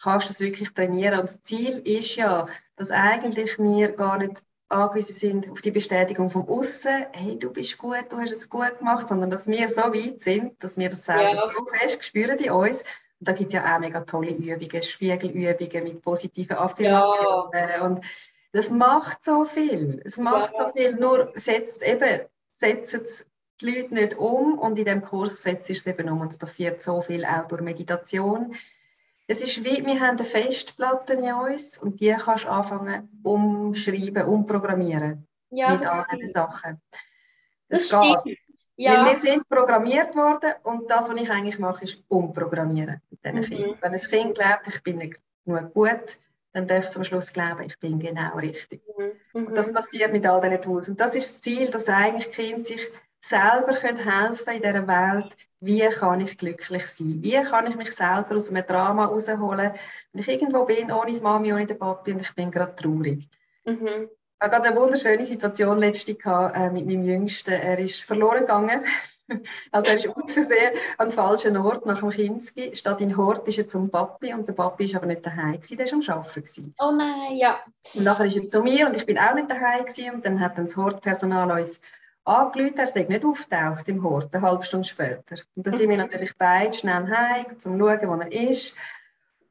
[0.00, 1.18] kannst du das wirklich trainieren.
[1.18, 6.30] Und das Ziel ist ja, dass eigentlich wir gar nicht angewiesen sind auf die Bestätigung
[6.30, 9.82] vom Aussen, hey, du bist gut, du hast es gut gemacht, sondern dass wir so
[9.82, 11.46] weit sind, dass wir das selber ja.
[11.46, 12.82] so fest spüren in uns.
[13.20, 17.68] Und da gibt es ja auch mega tolle Übungen, Spiegelübungen mit positiven Affirmationen.
[17.70, 17.84] Ja.
[17.84, 18.04] Und
[18.52, 20.00] das macht so viel.
[20.04, 20.66] Es macht ja.
[20.66, 20.94] so viel.
[20.96, 22.20] Nur setzt eben,
[22.52, 23.26] setzt
[23.60, 26.20] die Leute nicht um und in dem Kurs setzt es eben um.
[26.20, 28.54] Und es passiert so viel auch durch Meditation.
[29.30, 34.24] Es ist wie, wir haben eine Festplatte in uns und die kannst du anfangen umschreiben,
[34.24, 35.26] umprogrammieren.
[35.50, 36.80] Ja, mit all diesen Sachen.
[37.68, 38.38] Das, das geht.
[38.76, 39.04] Ja.
[39.04, 43.38] Weil wir sind programmiert worden und das, was ich eigentlich mache, ist umprogrammieren mit diesen
[43.40, 43.44] mhm.
[43.44, 43.76] Kindern.
[43.82, 46.18] Wenn ein Kind glaubt, ich bin nicht nur gut,
[46.52, 48.82] dann darf es am Schluss glauben, ich bin genau richtig.
[48.96, 49.46] Mhm.
[49.46, 50.88] Und das passiert mit all diesen Tools.
[50.88, 52.80] Und das ist das Ziel, dass eigentlich Kinder sich
[53.20, 57.18] selber können helfen in dieser Welt, wie kann ich glücklich sein?
[57.20, 59.72] Wie kann ich mich selber aus einem Drama rausholen,
[60.12, 63.28] wenn ich irgendwo bin, ohne die Mami, ohne den Papi und ich bin gerade traurig.
[63.64, 64.08] Mhm.
[64.40, 67.50] Ich hatte eine wunderschöne Situation letzte äh, mit meinem Jüngsten.
[67.50, 68.84] Er ist verloren gegangen.
[69.72, 72.74] Also er ist aus Versehen an falschen Ort nach dem Kinski.
[72.74, 75.76] Statt in Hort ist er zum Papi und der Papi war aber nicht daheim gewesen,
[75.76, 76.40] der war am Arbeiten.
[76.40, 76.74] Gewesen.
[76.78, 77.58] Oh nein, ja.
[77.92, 80.40] Und nachher ist er zu mir und ich bin auch nicht daheim gewesen, und dann
[80.40, 81.82] hat dann das Hortpersonal uns
[82.28, 85.36] angerufen, er nicht auftaucht im Hort, eine halbe Stunde später.
[85.54, 88.74] Und dann sind wir natürlich beide schnell heim, um zu schauen, wo er ist.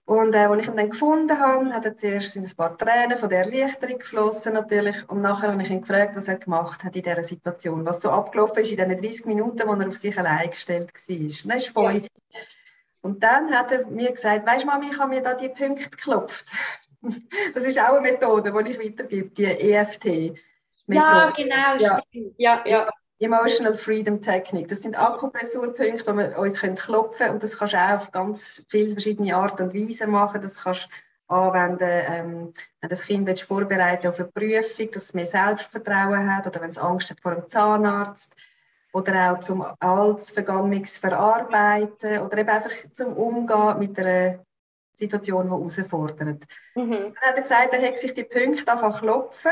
[0.06, 3.30] Und äh, als ich ihn dann gefunden habe, hat er zuerst ein paar Tränen von
[3.30, 5.10] der Erleichterung geflossen natürlich.
[5.10, 8.10] Und nachher habe ich ihn gefragt, was er gemacht hat in dieser Situation, was so
[8.12, 11.16] abgelaufen ist in den 30 Minuten, wo er auf sich allein gestellt war.
[11.18, 12.10] Und er ist.
[12.32, 12.40] Ja.
[13.02, 15.90] Und dann hat er mir gesagt, weißt du, Mami, ich habe mir da die Punkte
[15.90, 16.46] geklopft.
[17.54, 20.40] das ist auch eine Methode, die ich weitergebe, die EFT.
[20.88, 22.02] Ja, genau, ja.
[22.08, 22.34] stimmt.
[22.38, 22.90] Ja, ja.
[23.20, 24.68] Emotional Freedom Technik.
[24.68, 27.34] Das sind Akupressurpunkte, die wir uns klopfen können.
[27.34, 30.42] Und das kannst du auch auf ganz viele verschiedene Arten und Weisen machen.
[30.42, 30.88] Das kannst
[31.28, 36.36] du anwenden, ähm, wenn das Kind willst, vorbereiten auf eine Prüfung, dass es mehr Selbstvertrauen
[36.36, 38.34] hat oder wenn es Angst hat vor einem Zahnarzt
[38.94, 44.40] oder auch zum altes Vergangenes verarbeiten oder eben einfach zum Umgehen mit einer
[44.94, 46.44] Situation, die herausfordert.
[46.76, 46.92] Mhm.
[46.92, 49.52] Dann hat er gesagt, er hat sich die Punkte einfach klopfen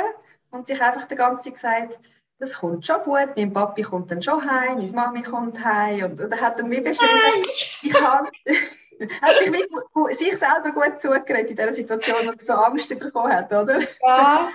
[0.56, 2.00] und sich einfach die ganze Zeit gesagt,
[2.40, 6.22] das kommt schon gut, mein Papi kommt dann schon heim, meine Mami kommt heim und,
[6.22, 7.46] und er hat dann wie beschrieben,
[7.82, 8.26] ich kann,
[9.22, 13.32] hat sich, wie, sich selber gut zugeredet in dieser Situation, wo er so Angst bekommen
[13.32, 13.80] hat, oder?
[14.02, 14.50] Ja.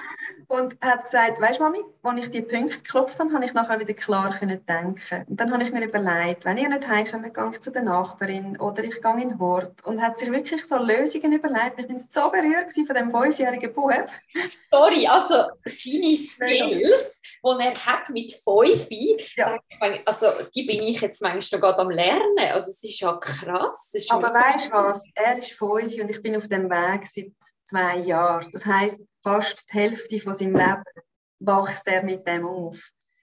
[0.51, 3.79] Und hat gesagt, weißt du, Mami, als ich die Punkte geklopft habe, habe ich nachher
[3.79, 5.25] wieder klar können denken.
[5.29, 8.59] Und dann habe ich mir überlegt, wenn ich nicht heimkomme, gehe ich zu der Nachbarin
[8.59, 9.81] oder ich gehe in den Hort.
[9.85, 11.79] Und hat sich wirklich so Lösungen überlegt.
[11.79, 13.93] Ich bin so berührt von dem fünfjährigen Bub.
[14.73, 19.57] Sorry, also seine Skills, die er hat mit fünf, ja.
[20.05, 22.51] also die bin ich jetzt manchmal gerade am Lernen.
[22.53, 23.91] Also es ist ja krass.
[23.93, 27.31] Ist Aber weißt du was, er ist fünf und ich bin auf dem Weg seit
[27.63, 28.51] zwei Jahren.
[28.53, 30.85] Das heißt fast die Hälfte von seinem Leben
[31.41, 32.79] wächst er mit dem auf.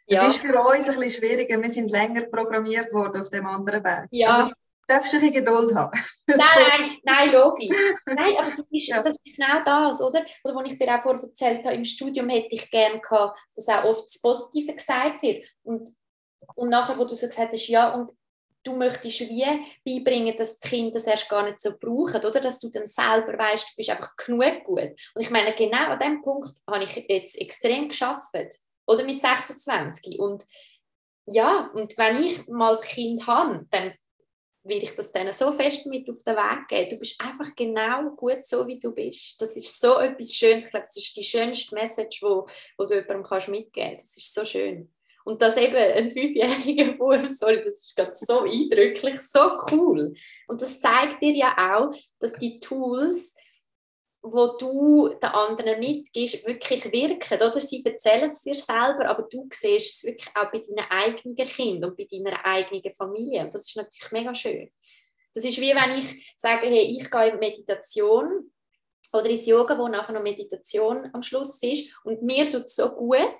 [0.07, 0.25] Ja.
[0.25, 1.61] Es ist für uns ein bisschen schwieriger.
[1.61, 4.07] Wir sind länger programmiert worden auf dem anderen Weg.
[4.11, 4.43] Ja.
[4.43, 4.53] Also,
[4.87, 5.91] darfst du ein Geduld haben.
[6.27, 7.75] Nein, nein, logisch.
[8.05, 9.03] Nein, aber das ist, ja.
[9.03, 10.25] das ist genau das, oder?
[10.43, 13.67] Oder was ich dir auch vorher erzählt habe, im Studium hätte ich gerne gehabt, dass
[13.67, 15.45] auch oft das Positive gesagt wird.
[15.63, 15.89] Und,
[16.55, 18.11] und nachher, wo du so gesagt hast, ja, und
[18.67, 19.45] du möchtest wie
[19.85, 22.39] beibringen, dass die Kinder das erst gar nicht so brauchen, oder?
[22.39, 24.91] Dass du dann selber weißt, du bist einfach genug gut.
[25.15, 28.33] Und ich meine, genau an dem Punkt habe ich jetzt extrem geschafft,
[28.87, 30.19] oder mit 26.
[30.19, 30.45] Und
[31.25, 33.93] ja, und wenn ich mal ein Kind habe, dann
[34.63, 36.89] will ich das denen so fest mit auf den Weg geben.
[36.89, 39.41] Du bist einfach genau gut so, wie du bist.
[39.41, 40.65] Das ist so etwas Schönes.
[40.65, 44.17] Ich glaube, das ist die schönste Message, die du jemandem mitgeben kannst.
[44.17, 44.91] Das ist so schön.
[45.27, 50.13] Und dass eben ein fünfjähriger Bub, sorry, das ist gerade so eindrücklich, so cool.
[50.47, 53.35] Und das zeigt dir ja auch, dass die Tools,
[54.21, 57.35] wo du den anderen mitgibst, wirklich wirken.
[57.45, 57.59] Oder?
[57.59, 61.91] Sie erzählen es dir selber, aber du siehst es wirklich auch bei deinen eigenen Kindern
[61.91, 63.41] und bei deiner eigenen Familie.
[63.41, 64.71] Und das ist natürlich mega schön.
[65.33, 68.49] Das ist wie wenn ich sage, hey, ich gehe in Meditation
[69.11, 72.89] oder ins Yoga, wo nachher noch Meditation am Schluss ist und mir tut es so
[72.91, 73.35] gut,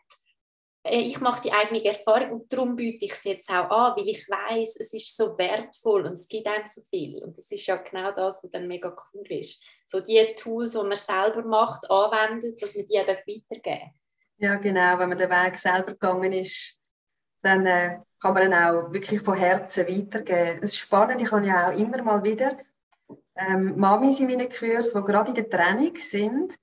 [0.90, 4.28] ich mache die eigene Erfahrung und darum biete ich es jetzt auch an, weil ich
[4.30, 7.24] weiß, es ist so wertvoll und es gibt einem so viel.
[7.24, 9.62] Und das ist ja genau das, was dann mega cool ist.
[9.86, 13.92] So die Tools, die man selber macht, anwendet, dass man die auch weitergeben darf.
[14.38, 15.00] Ja, genau.
[15.00, 16.78] Wenn man den Weg selber gegangen ist,
[17.42, 20.60] dann äh, kann man ihn auch wirklich von Herzen weitergeben.
[20.62, 22.58] Es ist spannend, ich habe ja auch immer mal wieder
[23.36, 26.56] ähm, Mamis in meinen Kursen, die gerade in der Training sind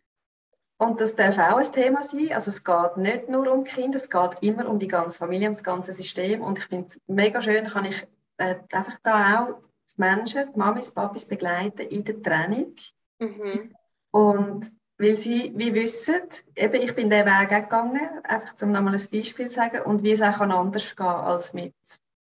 [0.77, 2.33] und das darf auch ein Thema sein.
[2.33, 5.55] Also es geht nicht nur um Kinder, es geht immer um die ganze Familie, um
[5.55, 6.43] das ganze System.
[6.43, 8.07] Und ich finde es mega schön, kann ich
[8.39, 9.59] äh, einfach da auch
[9.91, 12.75] die Menschen, die Mamis, Papis begleiten in der Training.
[13.19, 13.75] Mhm.
[14.11, 16.21] Und weil sie wie wissen,
[16.57, 20.13] eben ich bin diesen Weg gegangen, einfach zum nochmal ein Beispiel zu sagen, und wie
[20.13, 21.75] es auch anders gehen kann, als mit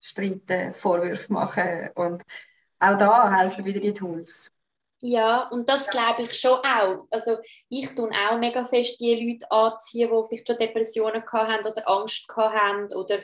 [0.00, 2.22] Streiten, Vorwürfe machen und
[2.78, 4.50] auch da helfen wieder die Tools.
[5.02, 7.06] Ja, und das glaube ich schon auch.
[7.10, 7.38] Also
[7.70, 12.26] ich tue auch mega fest die Leute anziehen, die vielleicht schon Depressionen haben oder Angst
[12.36, 13.18] haben oder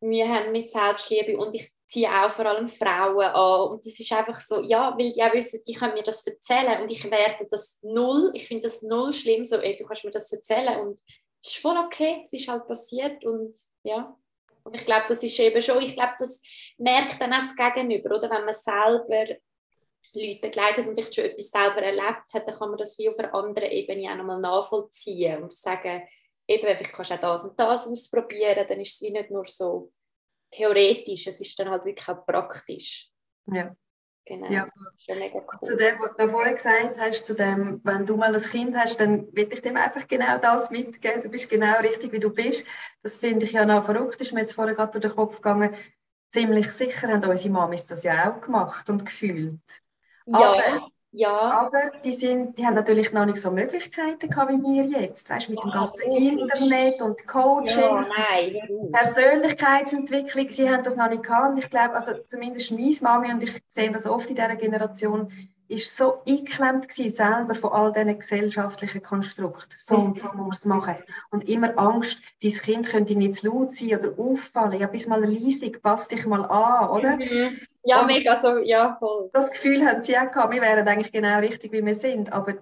[0.00, 1.38] Mühe haben mit Selbstliebe.
[1.38, 3.70] Und ich ziehe auch vor allem Frauen an.
[3.70, 6.82] Und das ist einfach so, ja, weil die auch wissen, die können mir das erzählen.
[6.82, 10.10] Und ich werte das null, ich finde das null schlimm, so, ey, du kannst mir
[10.10, 10.78] das erzählen.
[10.80, 11.00] Und
[11.42, 14.14] es ist voll okay, es ist halt passiert und ja,
[14.64, 16.42] und ich glaube, das ist eben schon, ich glaube, das
[16.76, 19.36] merkt dann auch das Gegenüber, oder, wenn man selber
[20.14, 23.18] Leute begleitet und vielleicht schon etwas selber erlebt hat, dann kann man das wie auf
[23.18, 26.02] einer anderen Ebene auch nochmal nachvollziehen und sagen,
[26.46, 29.44] eben, vielleicht kannst du auch das und das ausprobieren, dann ist es wie nicht nur
[29.44, 29.92] so
[30.50, 33.10] theoretisch, es ist dann halt wirklich auch praktisch.
[33.46, 33.74] Ja.
[34.24, 34.50] Genau.
[34.50, 34.68] Ja.
[34.76, 35.58] Cool.
[35.62, 39.00] Zu dem, was du vorhin gesagt hast, zu dem, wenn du mal ein Kind hast,
[39.00, 41.22] dann will ich dem einfach genau das mitgeben.
[41.22, 42.66] Du bist genau richtig, wie du bist.
[43.02, 45.74] Das finde ich ja noch verrückt, ist mir jetzt vorhin gerade durch den Kopf gegangen.
[46.30, 49.62] Ziemlich sicher haben unsere Mamis das ja auch gemacht und gefühlt.
[50.28, 50.38] Ja.
[50.38, 51.30] Aber ja.
[51.30, 55.30] Aber die, sind, die haben natürlich noch nicht so Möglichkeiten gehabt wie wir jetzt.
[55.30, 58.62] Weißt, mit dem ganzen Internet und Coachings, ja,
[58.92, 61.50] Persönlichkeitsentwicklung, sie haben das noch nicht gehabt.
[61.50, 65.32] Und ich glaube, also zumindest meine Mami, und ich sehe das oft in dieser Generation,
[65.68, 69.74] ist so eingeklemmt gewesen, selber von all diesen gesellschaftlichen Konstrukten.
[69.76, 70.96] So und so muss man es machen.
[71.30, 74.80] Und immer Angst, dein Kind könnte nicht zu laut sein oder auffallen.
[74.80, 77.16] Ja, bis mal leisig, pass dich mal an, oder?
[77.16, 77.58] Mhm.
[77.84, 79.30] Ja, und mega, so, ja, voll.
[79.32, 82.32] Das Gefühl haben sie auch gehabt, wir wären eigentlich genau richtig, wie wir sind.
[82.32, 82.54] Aber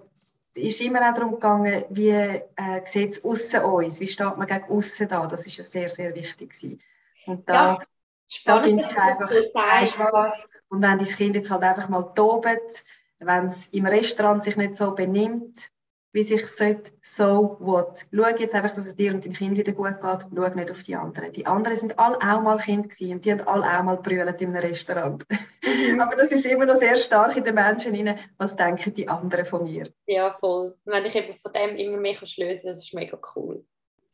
[0.53, 2.41] es ist immer auch darum gegangen, wie äh,
[2.83, 5.27] sieht es außen uns, wie steht man gegen außen da.
[5.27, 6.81] Das ist ja sehr, sehr wichtig gewesen.
[7.25, 7.79] Und da, ja,
[8.45, 12.83] da finde ich einfach, weißt was, und wenn dein Kind jetzt halt einfach mal tobt,
[13.19, 15.71] wenn es im Restaurant sich nicht so benimmt,
[16.13, 18.05] wie sich sollte, so what.
[18.13, 20.27] Schau jetzt einfach, dass es dir und deinem Kind wieder gut geht.
[20.35, 21.31] Schau nicht auf die anderen.
[21.33, 24.41] Die anderen sind alle auch mal Kind gewesen und die haben alle auch mal brüllt
[24.41, 25.23] in einem Restaurant.
[25.29, 25.99] Mhm.
[26.01, 28.19] Aber das ist immer noch sehr stark in den Menschen rein.
[28.37, 29.91] Was denken die anderen von mir?
[30.07, 30.75] Ja, voll.
[30.85, 33.63] wenn ich eben von dem immer mehr lösen kann, das ist mega cool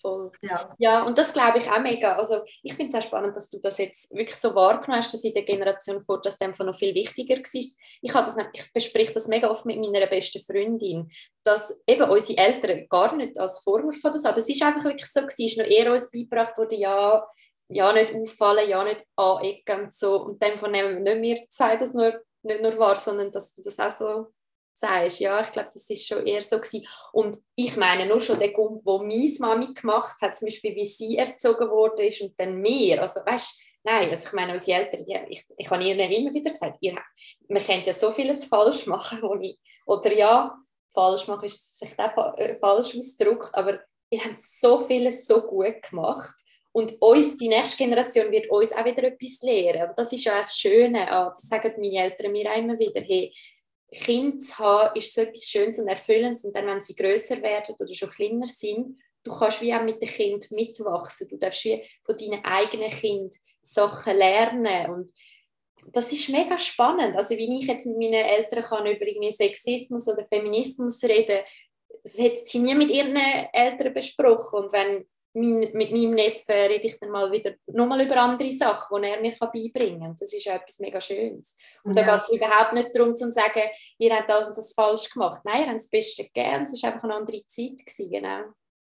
[0.04, 0.32] voll.
[0.41, 0.76] Ja.
[0.78, 2.16] ja, und das glaube ich auch mega.
[2.18, 5.24] Also ich finde es auch spannend, dass du das jetzt wirklich so wahrgenommen hast, dass
[5.24, 7.43] in der Generation vor das einfach noch viel wichtiger war.
[8.01, 11.10] Ich, das, ich bespreche das mega oft mit meiner besten Freundin,
[11.43, 15.12] dass eben unsere Eltern gar nicht als Vorwurf oder so, aber es ist einfach wirklich
[15.12, 17.26] so gewesen, ist noch eher uns beigebracht worden, ja,
[17.70, 20.24] ja nicht auffallen, ja nicht anecken und so.
[20.26, 23.80] Und dann nehmen nicht wir zwei das nur, nicht nur wahr, sondern dass du das
[23.80, 24.28] auch so
[24.74, 25.20] sagst.
[25.20, 26.86] Ja, ich glaube, das ist schon eher so gewesen.
[27.12, 30.86] Und ich meine nur schon den Grund, wo meine Mami gemacht hat, zum Beispiel, wie
[30.86, 33.02] sie erzogen wurde ist und dann mir.
[33.02, 36.52] Also, weißt Nein, also ich meine, unsere Eltern, die, ich, ich habe ihnen immer wieder
[36.52, 36.98] gesagt, ihr,
[37.50, 40.58] man könnte ja so vieles falsch machen, wo ich, oder ja,
[40.94, 45.82] falsch machen ist sich auch äh, falsch ausgedrückt, aber wir haben so vieles so gut
[45.82, 46.36] gemacht
[46.72, 49.90] und uns, die nächste Generation wird uns auch wieder etwas lehren.
[49.90, 53.34] Und das ist ja das Schöne, das sagen meine Eltern mir auch immer wieder, hey,
[53.94, 56.44] Kind zu haben, ist so etwas Schönes und Erfüllendes.
[56.44, 60.02] Und dann, wenn sie größer werden oder schon kleiner sind, du kannst wie auch mit
[60.02, 61.28] dem Kind mitwachsen.
[61.30, 64.91] Du darfst wie von deinen eigenen Kind Sachen lernen.
[64.91, 65.12] Und
[65.91, 67.16] das ist mega spannend.
[67.16, 71.39] Also, wie ich jetzt mit meinen Eltern kann über Sexismus oder Feminismus reden,
[72.04, 74.66] das hat sie nie mit ihren Eltern besprochen.
[74.66, 79.02] Und wenn mein, mit meinem Neffen rede ich dann mal wieder nochmal über andere Sachen,
[79.02, 80.16] die er mir beibringen kann.
[80.20, 81.56] Das ist ja etwas mega Schönes.
[81.84, 82.04] Und ja.
[82.04, 83.62] da geht es überhaupt nicht darum, zu sagen,
[83.98, 85.42] ihr habt das und das falsch gemacht.
[85.44, 86.64] Nein, ihr habt das Beste gegeben.
[86.64, 87.86] Es war einfach eine andere Zeit.
[87.86, 88.44] Gewesen, genau.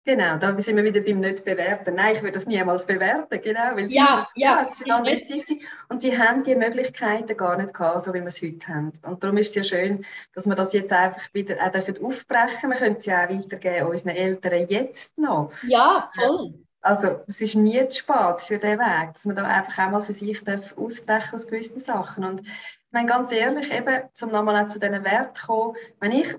[0.07, 1.95] Genau, da sind wir wieder beim nicht bewerten.
[1.95, 5.11] Nein, ich würde das niemals bewerten, genau, weil ja, sie, ja, ja, es war eine
[5.11, 5.57] andere Zeit
[5.89, 8.93] und sie haben die Möglichkeiten gar nicht gehabt, so wie wir es heute haben.
[9.03, 12.71] Und darum ist es ja schön, dass wir das jetzt einfach wieder auch dürfen aufbrechen.
[12.71, 15.53] Wir können es ja auch weitergeben unseren Eltern jetzt noch.
[15.63, 16.53] Ja, voll.
[16.83, 20.03] Also es ist nie zu spät für diesen Weg, dass man da einfach auch mal
[20.03, 22.25] für sich darf ausbrechen aus gewissen Sachen.
[22.25, 26.37] Und ich meine, ganz ehrlich, eben, um nochmal zu diesen Werten zu kommen, wenn ich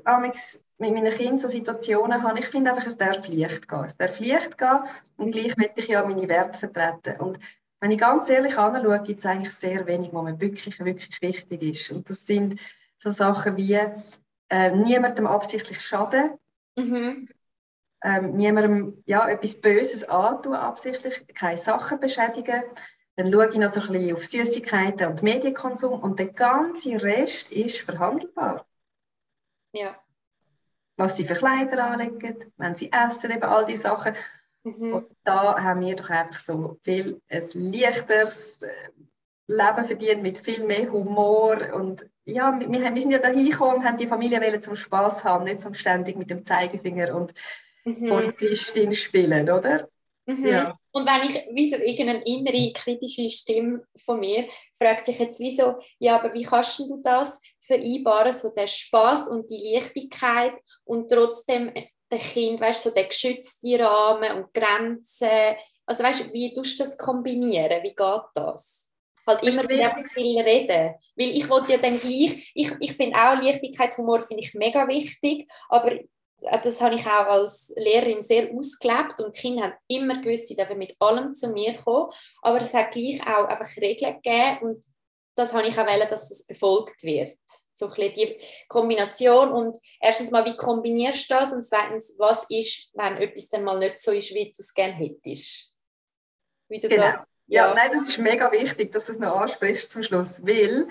[0.77, 3.85] mit meinen Kindern so Situationen habe, ich finde einfach, es darf Licht gehen.
[3.85, 4.83] Es darf Licht gehen
[5.17, 7.21] und gleich möchte ich ja meine Werte vertreten.
[7.21, 7.39] Und
[7.79, 11.61] wenn ich ganz ehrlich anschaue, gibt es eigentlich sehr wenig, was mir wirklich, wirklich wichtig
[11.61, 11.91] ist.
[11.91, 12.59] Und das sind
[12.97, 13.79] so Sachen wie
[14.49, 16.31] äh, niemandem absichtlich schaden,
[16.75, 17.29] mhm.
[18.03, 22.63] ähm, niemandem ja, etwas Böses antun, absichtlich, keine Sachen beschädigen.
[23.15, 27.49] Dann schaue ich noch so ein bisschen auf Süßigkeiten und Medienkonsum und der ganze Rest
[27.49, 28.65] ist verhandelbar.
[29.71, 29.95] Ja
[30.97, 34.15] was sie für Kleider anlegen, wenn sie essen, eben all diese Sachen.
[34.63, 34.93] Mhm.
[34.93, 38.65] Und da haben wir doch einfach so viel ein leichteres,
[39.47, 43.85] Leben verdient mit viel mehr Humor und ja, wir, wir sind ja da hingekommen und
[43.85, 47.33] haben die Familie zum Spaß haben, nicht zum ständig mit dem Zeigefinger und
[47.83, 48.07] mhm.
[48.07, 49.87] Polizistin spielen, oder?
[50.25, 50.45] Mhm.
[50.45, 50.79] Ja.
[50.95, 56.17] Und wenn ich, wieso irgendeine innere kritische Stimme von mir fragt sich jetzt, wieso, ja,
[56.17, 60.53] aber wie kannst du das vereinbaren, so der Spaß und die Leichtigkeit
[60.85, 61.73] und trotzdem
[62.09, 65.57] der Kind, weißt du, so der geschützte Rahmen und Grenzen.
[65.85, 67.83] Also weißt du, wie tust du das kombinieren?
[67.83, 68.89] Wie geht das?
[69.27, 70.95] Halt immer wieder viel reden.
[71.17, 74.87] Weil ich wollte ja dann gleich, ich, ich finde auch Leichtigkeit, Humor finde ich mega
[74.87, 75.91] wichtig, aber
[76.61, 80.55] das habe ich auch als Lehrerin sehr ausgelebt und die Kinder haben immer gewusst, sie
[80.55, 82.11] dürfen mit allem zu mir kommen,
[82.41, 84.85] aber es hat gleich auch einfach Regeln gegeben und
[85.35, 87.37] das habe ich auch wollen, dass das befolgt wird.
[87.73, 92.89] So ein die Kombination und erstens mal, wie kombinierst du das und zweitens, was ist,
[92.93, 95.73] wenn etwas dann mal nicht so ist, wie du es gerne hättest?
[96.69, 96.95] Wie genau.
[96.95, 97.67] Da, ja.
[97.67, 100.87] ja, nein, das ist mega wichtig, dass du das noch ansprichst zum Schluss, weil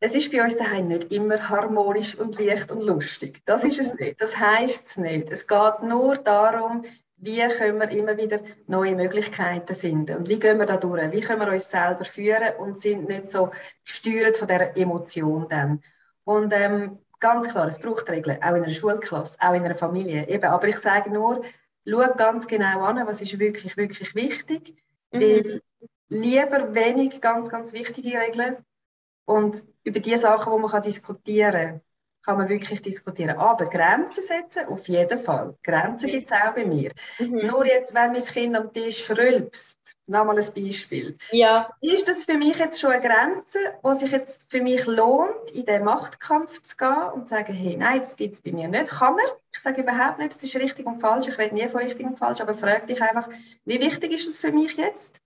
[0.00, 3.42] es ist bei uns daheim nicht immer harmonisch und leicht und lustig.
[3.46, 4.20] Das ist es nicht.
[4.20, 5.30] Das heißt es nicht.
[5.30, 6.84] Es geht nur darum,
[7.18, 11.10] wie können wir immer wieder neue Möglichkeiten finden und wie gehen wir da durch?
[11.12, 13.50] Wie können wir uns selber führen und sind nicht so
[13.84, 15.80] gesteuert von dieser Emotion dann?
[16.24, 20.28] Und ähm, ganz klar, es braucht Regeln, auch in einer Schulklasse, auch in einer Familie.
[20.28, 21.42] Eben, aber ich sage nur,
[21.88, 24.74] schau ganz genau an, was ist wirklich, wirklich wichtig.
[25.10, 25.20] Mhm.
[25.20, 25.62] Weil
[26.08, 28.58] lieber wenig ganz, ganz wichtige Regeln
[29.26, 31.80] und über die Sachen, die man diskutieren kann,
[32.26, 33.38] kann man wirklich diskutieren.
[33.38, 35.54] Aber Grenzen setzen, auf jeden Fall.
[35.62, 36.90] Grenzen gibt es auch bei mir.
[37.20, 37.46] Mhm.
[37.46, 41.16] Nur jetzt, wenn mein Kind am Tisch rülpst, nochmal ein Beispiel.
[41.30, 41.70] Ja.
[41.80, 45.66] Ist das für mich jetzt schon eine Grenze, wo sich jetzt für mich lohnt, in
[45.66, 48.88] den Machtkampf zu gehen und zu sagen, hey, nein, das gibt es bei mir nicht.
[48.88, 49.26] Kann man.
[49.52, 51.28] Ich sage überhaupt nicht, das ist richtig und falsch.
[51.28, 53.28] Ich rede nie von richtig und falsch, aber frage dich einfach,
[53.64, 55.22] wie wichtig ist das für mich jetzt?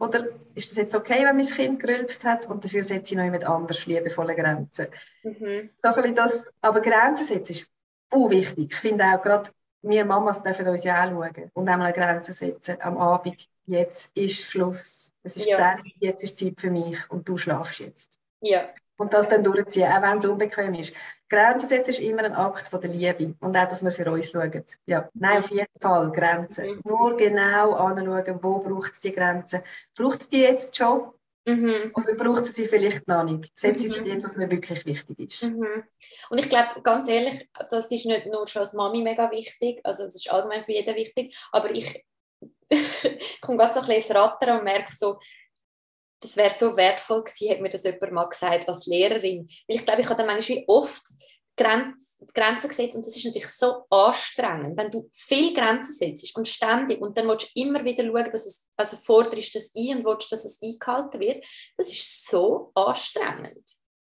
[0.00, 3.24] Oder ist das jetzt okay, wenn mein Kind gerülpst hat und dafür setze ich noch
[3.24, 4.88] jemand anders liebevolle Grenzen?
[5.22, 5.70] Mhm.
[5.76, 7.66] So das, aber Grenzen setzen ist
[8.10, 8.72] wichtig.
[8.72, 9.50] Ich finde auch gerade,
[9.82, 13.46] wir Mamas dürfen uns ja auch schauen und einmal Grenzen setzen am Abend.
[13.66, 15.12] Jetzt ist Schluss.
[15.22, 15.76] Es ist ja.
[15.76, 18.18] 10, jetzt ist Zeit für mich und du schlafst jetzt.
[18.40, 18.70] Ja
[19.00, 20.92] und das dann durchziehen, auch wenn es unbequem ist.
[21.30, 24.30] Grenzen setzen ist immer ein Akt von der Liebe und auch, dass wir für uns
[24.30, 24.64] schauen.
[24.84, 26.66] Ja, nein, auf jeden Fall Grenzen.
[26.66, 26.80] Mhm.
[26.84, 29.62] Nur genau anschauen, wo braucht es die Grenzen.
[29.96, 31.12] Braucht es die jetzt schon?
[31.46, 31.92] Mhm.
[31.94, 33.56] Oder braucht es sie vielleicht noch nicht?
[33.58, 33.92] Setze mhm.
[33.92, 35.42] sie dort, was mir wirklich wichtig ist.
[35.44, 35.84] Mhm.
[36.28, 40.04] Und ich glaube, ganz ehrlich, das ist nicht nur schon als Mami mega wichtig, also
[40.04, 42.04] das ist allgemein für jeden wichtig, aber ich
[43.40, 45.18] komme gerade so ein bisschen ins Rattern und merke so,
[46.20, 49.48] das wäre so wertvoll gewesen, hätte mir das jemand mal gesagt als Lehrerin.
[49.66, 51.02] Weil ich glaube, ich habe dann manchmal oft
[51.56, 56.48] Grenzen, Grenzen gesetzt und das ist natürlich so anstrengend, wenn du viel Grenzen setzt und
[56.48, 60.04] ständig und dann willst du immer wieder schauen, dass es, also forderst das ein und
[60.06, 61.44] willst, dass es eingehalten wird,
[61.76, 63.68] das ist so anstrengend.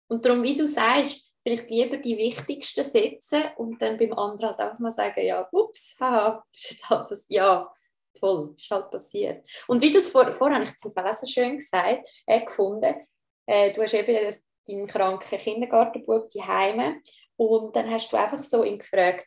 [0.09, 4.61] Und darum, wie du sagst, vielleicht lieber die wichtigsten setzen und dann beim anderen halt
[4.61, 7.71] einfach mal sagen, ja, ups, haha, ist jetzt halt das, ja,
[8.19, 9.49] voll, ist halt passiert.
[9.67, 13.07] Und wie du es vor, vorher, habe ich das auch so schön gesagt, äh, gefunden,
[13.47, 14.35] äh, du hast eben
[14.67, 17.01] deinen kranken Kindergartenbub die Heime
[17.37, 19.27] und dann hast du einfach so ihn gefragt,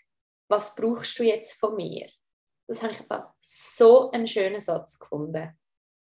[0.50, 2.10] was brauchst du jetzt von mir?
[2.68, 5.58] Das habe ich einfach so einen schönen Satz gefunden.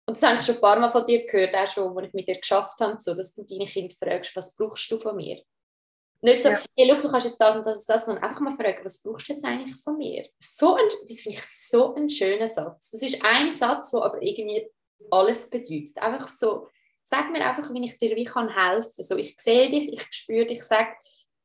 [0.07, 2.13] Und das habe ich schon ein paar Mal von dir gehört, auch schon, als ich
[2.13, 5.41] mit dir geschafft habe, so, dass du deine Kinder fragst, was brauchst du von mir?
[6.21, 6.59] Nicht so, ja.
[6.75, 9.01] hey, look, du kannst jetzt das und das und das, sondern einfach mal fragen, was
[9.01, 10.27] brauchst du jetzt eigentlich von mir?
[10.39, 12.91] So ein, das finde ich so ein schöner Satz.
[12.91, 14.67] Das ist ein Satz, der aber irgendwie
[15.11, 15.97] alles bedeutet.
[15.99, 16.67] Einfach so,
[17.03, 20.45] sag mir einfach, wie ich dir wie kann helfen So, ich sehe dich, ich spüre
[20.45, 20.97] dich, sag,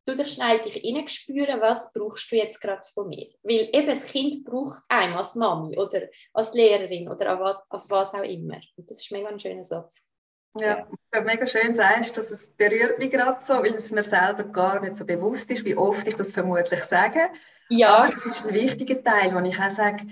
[0.06, 3.28] du dich schnell dich spüren, was brauchst du jetzt gerade von mir?
[3.42, 7.90] Weil eben das Kind braucht einen als Mami oder als Lehrerin oder als was, als
[7.90, 8.60] was auch immer.
[8.76, 10.08] Und das ist mega ein schöner Satz.
[10.54, 11.20] Ja, ja.
[11.22, 14.96] mega schön sagst, dass es berührt mich gerade so, weil es mir selber gar nicht
[14.96, 17.30] so bewusst ist, wie oft ich das vermutlich sage.
[17.68, 17.96] Ja.
[17.96, 20.06] Aber das ist ein wichtiger Teil, wo ich auch sage,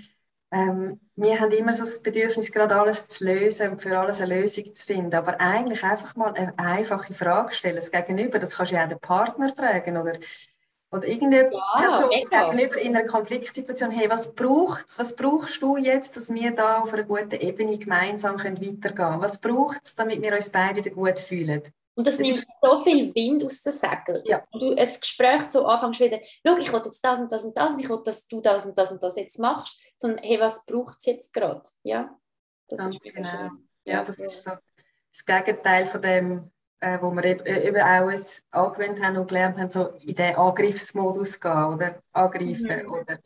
[0.51, 4.41] ähm, wir haben immer so das Bedürfnis, gerade alles zu lösen und für alles eine
[4.41, 5.13] Lösung zu finden.
[5.15, 8.89] Aber eigentlich einfach mal eine einfache Frage stellen, das Gegenüber, das kannst du ja auch
[8.89, 10.13] den Partner fragen oder
[10.91, 16.17] oder irgendeine ja, Person gegenüber in einer Konfliktsituation, hey, was braucht was brauchst du jetzt,
[16.17, 19.21] dass wir da auf einer guten Ebene gemeinsam können weitergehen können?
[19.21, 21.63] Was braucht es, damit wir uns beide wieder gut fühlen?
[21.95, 24.21] Und das, das nimmt so viel Wind aus den Segeln.
[24.25, 24.43] Ja.
[24.51, 27.57] Und du ein Gespräch so anfängst wieder, schau, ich will jetzt das und das und
[27.57, 30.39] das, und ich will, dass du das und das und das jetzt machst, sondern hey,
[30.39, 31.61] was braucht es jetzt gerade?
[31.83, 32.17] Ja,
[32.67, 33.49] das Ganz genau.
[33.83, 34.51] Ja, das ist so
[35.11, 36.51] das Gegenteil von dem,
[36.81, 40.15] äh, wo wir eben, äh, eben auch uns angewöhnt haben und gelernt haben, so in
[40.15, 42.91] den Angriffsmodus gehen oder angreifen mhm.
[42.91, 43.19] oder,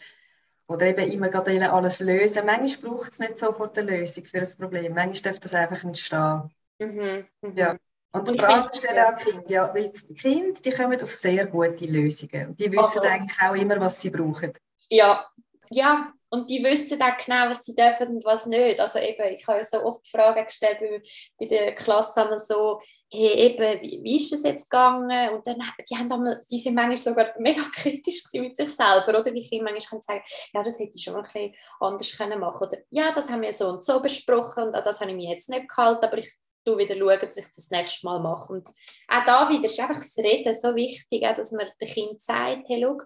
[0.67, 2.45] oder eben immer gerade alles lösen.
[2.45, 4.93] Manchmal braucht es nicht sofort eine Lösung für ein Problem.
[4.93, 6.51] Manchmal darf das einfach entstehen.
[6.79, 7.25] Mhm.
[7.41, 7.57] Mhm.
[7.57, 7.77] Ja.
[8.11, 9.49] Und, und Fragen stellen an Kinder.
[9.49, 12.55] Ja, weil die Kinder die kommen auf sehr gute Lösungen.
[12.55, 14.53] Die wissen also, eigentlich auch immer, was sie brauchen.
[14.89, 15.25] Ja,
[15.69, 18.79] ja, und die wissen auch genau, was sie dürfen und was nicht.
[18.79, 21.01] Also eben, ich habe ja so oft Fragen gestellt bei,
[21.39, 25.29] bei der Klasse, haben so, hey, eben, wie, wie ist das jetzt gegangen?
[25.29, 29.33] Und dann, die, haben einmal, die sind manchmal sogar mega kritisch mit sich selber, oder?
[29.33, 30.23] Wie Kinder manchmal sagen,
[30.53, 33.53] ja, das hätte ich schon ein bisschen anders können machen Oder, ja, das haben wir
[33.53, 36.33] so und so besprochen und das habe ich mich jetzt nicht gehalten, aber ich
[36.65, 38.51] tue wieder schauen, dass ich das nächste Mal mache.
[38.51, 38.67] Und
[39.07, 42.81] auch da wieder ist einfach das Reden so wichtig, dass man dem Kind sagt, hey,
[42.81, 42.97] schau,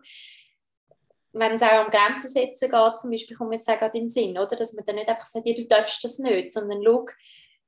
[1.34, 4.10] wenn es auch um Grenzen setzen geht, zum Beispiel, kommt mir jetzt auch in den
[4.10, 4.56] Sinn, oder?
[4.56, 7.06] dass man dann nicht einfach sagt, ja, du darfst das nicht, sondern schau,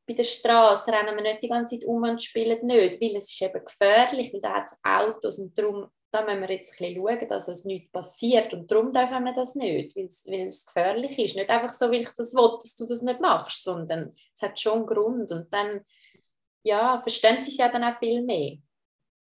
[0.08, 3.32] bei der Straße rennen wir nicht die ganze Zeit um und spielen nicht, weil es
[3.32, 6.94] ist eben gefährlich, weil da hat es Autos und darum da müssen wir jetzt ein
[6.94, 10.48] bisschen schauen, dass es nichts passiert und darum dürfen wir das nicht, weil es, weil
[10.48, 11.38] es gefährlich ist.
[11.38, 14.60] Nicht einfach so, weil ich das will, dass du das nicht machst, sondern es hat
[14.60, 15.86] schon einen Grund und dann
[16.64, 18.58] ja, verstehen sie es ja dann auch viel mehr.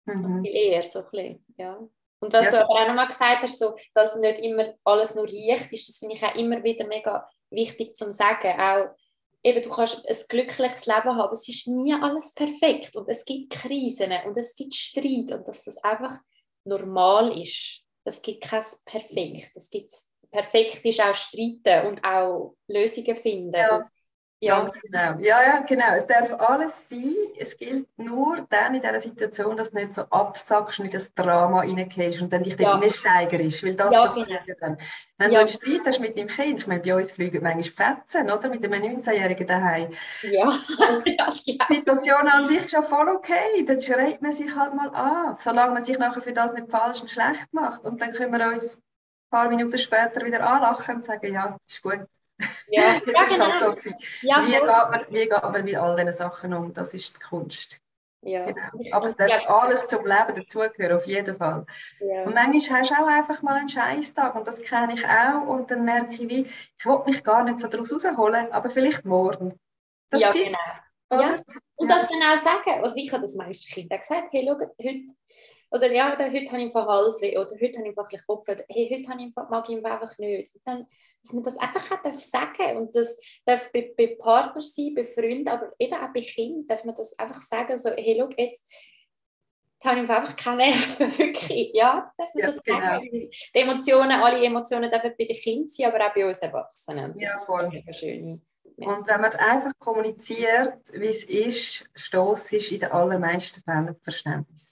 [0.05, 0.43] Mhm.
[0.45, 1.89] Viel eher, so ein bisschen, ja.
[2.23, 2.53] Und was ja.
[2.53, 5.99] du aber auch nochmal gesagt hast, so, dass nicht immer alles nur leicht ist, das
[5.99, 8.61] finde ich auch immer wieder mega wichtig zu sagen.
[8.61, 8.95] Auch
[9.43, 13.25] eben, du kannst ein glückliches Leben haben, aber es ist nie alles perfekt und es
[13.25, 16.17] gibt Krisen und es gibt Streit und dass das einfach
[16.65, 17.83] normal ist.
[18.05, 19.51] Es gibt kein Perfekt.
[19.57, 19.91] Es gibt
[20.31, 23.53] perfekt ist auch streiten und auch Lösungen finden.
[23.53, 23.91] Ja.
[24.43, 24.59] Ja.
[24.59, 25.21] Ganz genau.
[25.21, 25.95] Ja, ja, genau.
[25.95, 27.15] Es darf alles sein.
[27.39, 31.15] Es gilt nur dann in dieser Situation, dass du nicht so absackst und in das
[31.15, 32.73] Drama reingehst und dann dich ja.
[32.73, 34.79] reinsteigerst, weil das ja, passiert ja dann.
[35.17, 35.39] Wenn ja.
[35.39, 38.49] du einen Streit hast mit deinem Kind, ich meine, bei uns fliegen manchmal Fetzen, oder?
[38.49, 39.91] Mit einem 19-Jährigen daheim.
[40.23, 40.59] Ja.
[41.47, 43.65] die Situation an sich ist ja voll okay.
[43.65, 47.01] Dann schreit man sich halt mal an, solange man sich nachher für das nicht falsch
[47.01, 47.85] und schlecht macht.
[47.85, 48.83] Und dann können wir uns ein
[49.31, 52.09] paar Minuten später wieder anlachen und sagen, ja, ist gut.
[52.69, 53.51] Ja, das ja, ist genau.
[53.51, 53.91] halt so
[54.23, 56.73] Ja, wie, geht man, wie geht man mit all diesen Sachen um?
[56.73, 57.79] Das ist die Kunst.
[58.25, 58.45] Ja.
[58.47, 58.93] Genau.
[58.93, 59.49] Aber es darf ja.
[59.49, 61.67] alles zum Leben dazugehören, auf jeden Fall.
[61.99, 62.23] Ja.
[62.23, 65.71] Und manchmal hast du auch einfach mal einen Scheißtag und das kenne ich auch und
[65.71, 66.47] dann merke ich, wie,
[66.79, 69.59] ich will mich gar nicht so daraus rausholen, aber vielleicht morgen.
[70.11, 70.77] Das ja, gibt's,
[71.09, 71.23] genau.
[71.23, 71.43] Ja.
[71.75, 72.83] Und das dann auch sagen.
[72.83, 75.07] Also ich habe das manchmal Kindern gesagt, hey, schau, heute
[75.73, 78.89] oder ja, heute habe ich einfach Halsweh oder heute habe ich einfach Kopf oder hey,
[78.93, 80.55] heute habe ich einfach, mag ich einfach nicht.
[80.55, 80.87] Und dann,
[81.23, 85.05] dass man das einfach auch darf sagen und das darf bei, bei Partnern sein, bei
[85.05, 88.71] Freunden, aber eben auch bei Kindern darf man das einfach sagen, so hey, schau, jetzt,
[89.75, 91.71] jetzt habe ich einfach keine Nerven, wirklich.
[91.73, 92.79] Ja, darf man ja, das genau.
[92.79, 93.31] sagen.
[93.55, 97.15] Die Emotionen, alle Emotionen dürfen bei den Kindern sein, aber auch bei uns Erwachsenen.
[97.15, 97.83] Das ja, voll.
[97.93, 98.43] Schön.
[98.77, 103.97] Und wenn man es einfach kommuniziert, wie es ist, stoßt ist in den allermeisten Fällen
[104.03, 104.72] Verständnis.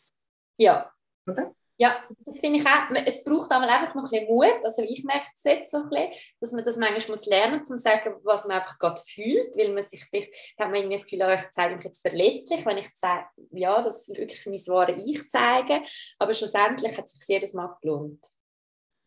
[0.61, 0.93] Ja.
[1.27, 1.55] Oder?
[1.79, 1.97] Ja,
[2.27, 2.91] das finde ich auch.
[3.07, 4.65] Es braucht einmal einfach noch ein bisschen Mut.
[4.65, 7.71] Also ich merke es jetzt so ein bisschen, dass man das manchmal muss lernen muss,
[7.71, 10.97] um zu sagen, was man einfach gerade fühlt, weil man sich vielleicht, hat man irgendwie
[10.97, 14.45] das Gefühl, oh, ich zeige mich jetzt verletzlich, wenn ich zeige, ja, das ist wirklich
[14.45, 15.83] mein wahre Ich zeige,
[16.19, 18.27] aber schlussendlich hat es sich jedes Mal gelohnt.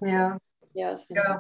[0.02, 0.40] Ja.
[0.74, 1.40] Ja, das, ja.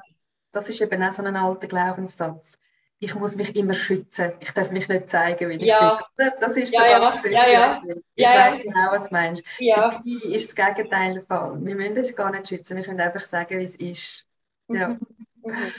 [0.52, 2.60] das ist eben auch so ein alter Glaubenssatz
[3.04, 4.34] ich muss mich immer schützen.
[4.40, 6.02] Ich darf mich nicht zeigen, wie ich ja.
[6.16, 6.32] bin.
[6.40, 7.32] Das ist so ja, ganz ja.
[7.32, 7.82] Ja, ja.
[8.16, 9.44] Ich weiß genau, was du meinst.
[9.60, 9.90] Ja.
[9.90, 11.58] Dabei ist das Gegenteil der Fall.
[11.64, 14.26] Wir müssen uns gar nicht schützen, wir können einfach sagen, wie es ist.
[14.70, 14.90] Ja.
[14.90, 15.00] Mhm.
[15.44, 15.74] Mhm.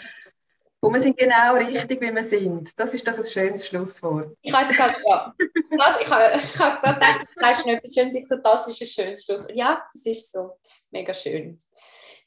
[0.81, 2.79] Und wir sind genau richtig, wie wir sind.
[2.79, 4.37] Das ist doch ein schönes Schlusswort.
[4.43, 5.35] Ich habe jetzt gerade, ja.
[5.79, 8.14] Das, ich habe, ich habe gerade gedacht, du sagst noch etwas Schönes.
[8.14, 9.57] Ich so, das ist ein schönes Schlusswort.
[9.57, 10.59] Ja, das ist so.
[10.91, 11.57] Mega schön.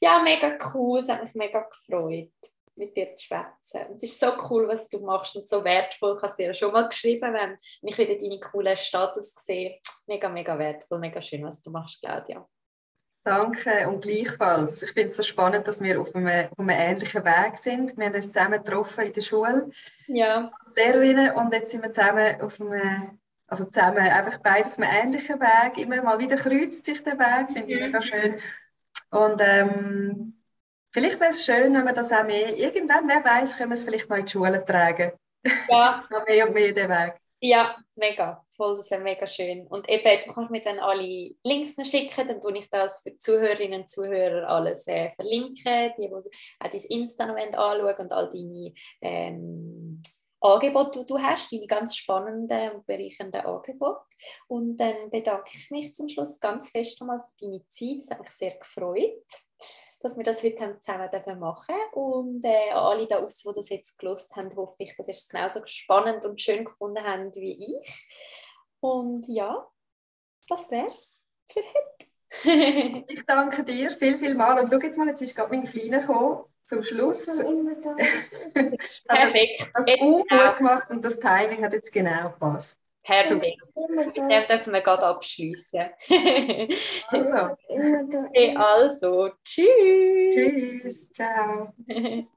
[0.00, 0.98] Ja, mega cool.
[0.98, 2.32] Es hat mich mega gefreut
[2.78, 3.94] mit dir zu schwätzen.
[3.96, 6.14] Es ist so cool, was du machst und so wertvoll.
[6.16, 9.78] Ich habe es dir ja schon mal geschrieben, wenn ich wieder deine coolen Status sehe.
[10.06, 12.46] Mega, mega wertvoll, mega schön, was du machst, Claudia.
[13.24, 14.82] Danke und gleichfalls.
[14.82, 17.96] Ich finde es so spannend, dass wir auf einem, auf einem ähnlichen Weg sind.
[17.98, 19.70] Wir haben uns zusammen getroffen in der Schule
[20.06, 20.50] ja.
[20.58, 24.90] als Lehrerinnen und jetzt sind wir zusammen auf einem, also zusammen einfach beide auf einem
[24.90, 25.76] ähnlichen Weg.
[25.76, 27.86] Immer mal wieder kreuzt sich der Weg, finde ich mhm.
[27.86, 28.40] mega schön.
[29.10, 30.37] Und ähm,
[30.92, 33.82] Vielleicht wäre es schön, wenn wir das auch mehr, irgendwann, wer weiß, können wir es
[33.82, 35.12] vielleicht noch in die Schule tragen.
[35.68, 36.04] Ja.
[36.10, 37.14] noch mehr und mehr den Weg.
[37.40, 38.44] Ja, mega.
[38.56, 39.66] Voll, das wäre mega schön.
[39.68, 43.18] Und eben, du kannst mir dann alle Links schicken, dann tue ich das für die
[43.18, 48.28] Zuhörerinnen und Zuhörer alles äh, verlinken, die, die auch dein Insta noch anschauen und all
[48.28, 50.02] deine ähm,
[50.40, 54.00] Angebote, die du hast, deine ganz spannenden und bereichernden Angebote.
[54.48, 57.98] Und dann bedanke ich mich zum Schluss ganz fest nochmal für deine Zeit.
[57.98, 59.22] Das hat mich sehr gefreut
[60.00, 61.92] dass wir das heute zusammen machen dürfen.
[61.92, 65.28] Und äh, alle da aus, die das jetzt gelost haben, hoffe ich, dass ihr es
[65.28, 68.06] genauso spannend und schön gefunden habt wie ich.
[68.80, 69.66] Und ja,
[70.48, 72.08] das wäre es für heute.
[73.08, 74.58] ich danke dir viel, viel mal.
[74.58, 77.24] Und schau jetzt mal, jetzt ist gerade mein Kleiner gekommen zum Schluss.
[79.08, 79.70] Perfekt.
[79.74, 82.78] Das U gut gemacht und das Timing hat jetzt genau gepasst.
[83.08, 83.62] Perfekt.
[83.74, 85.80] Dann dürfen wir gerade abschließen.
[87.08, 87.56] Also.
[88.58, 90.34] also, tschüss.
[90.34, 91.10] Tschüss.
[91.12, 91.72] Ciao.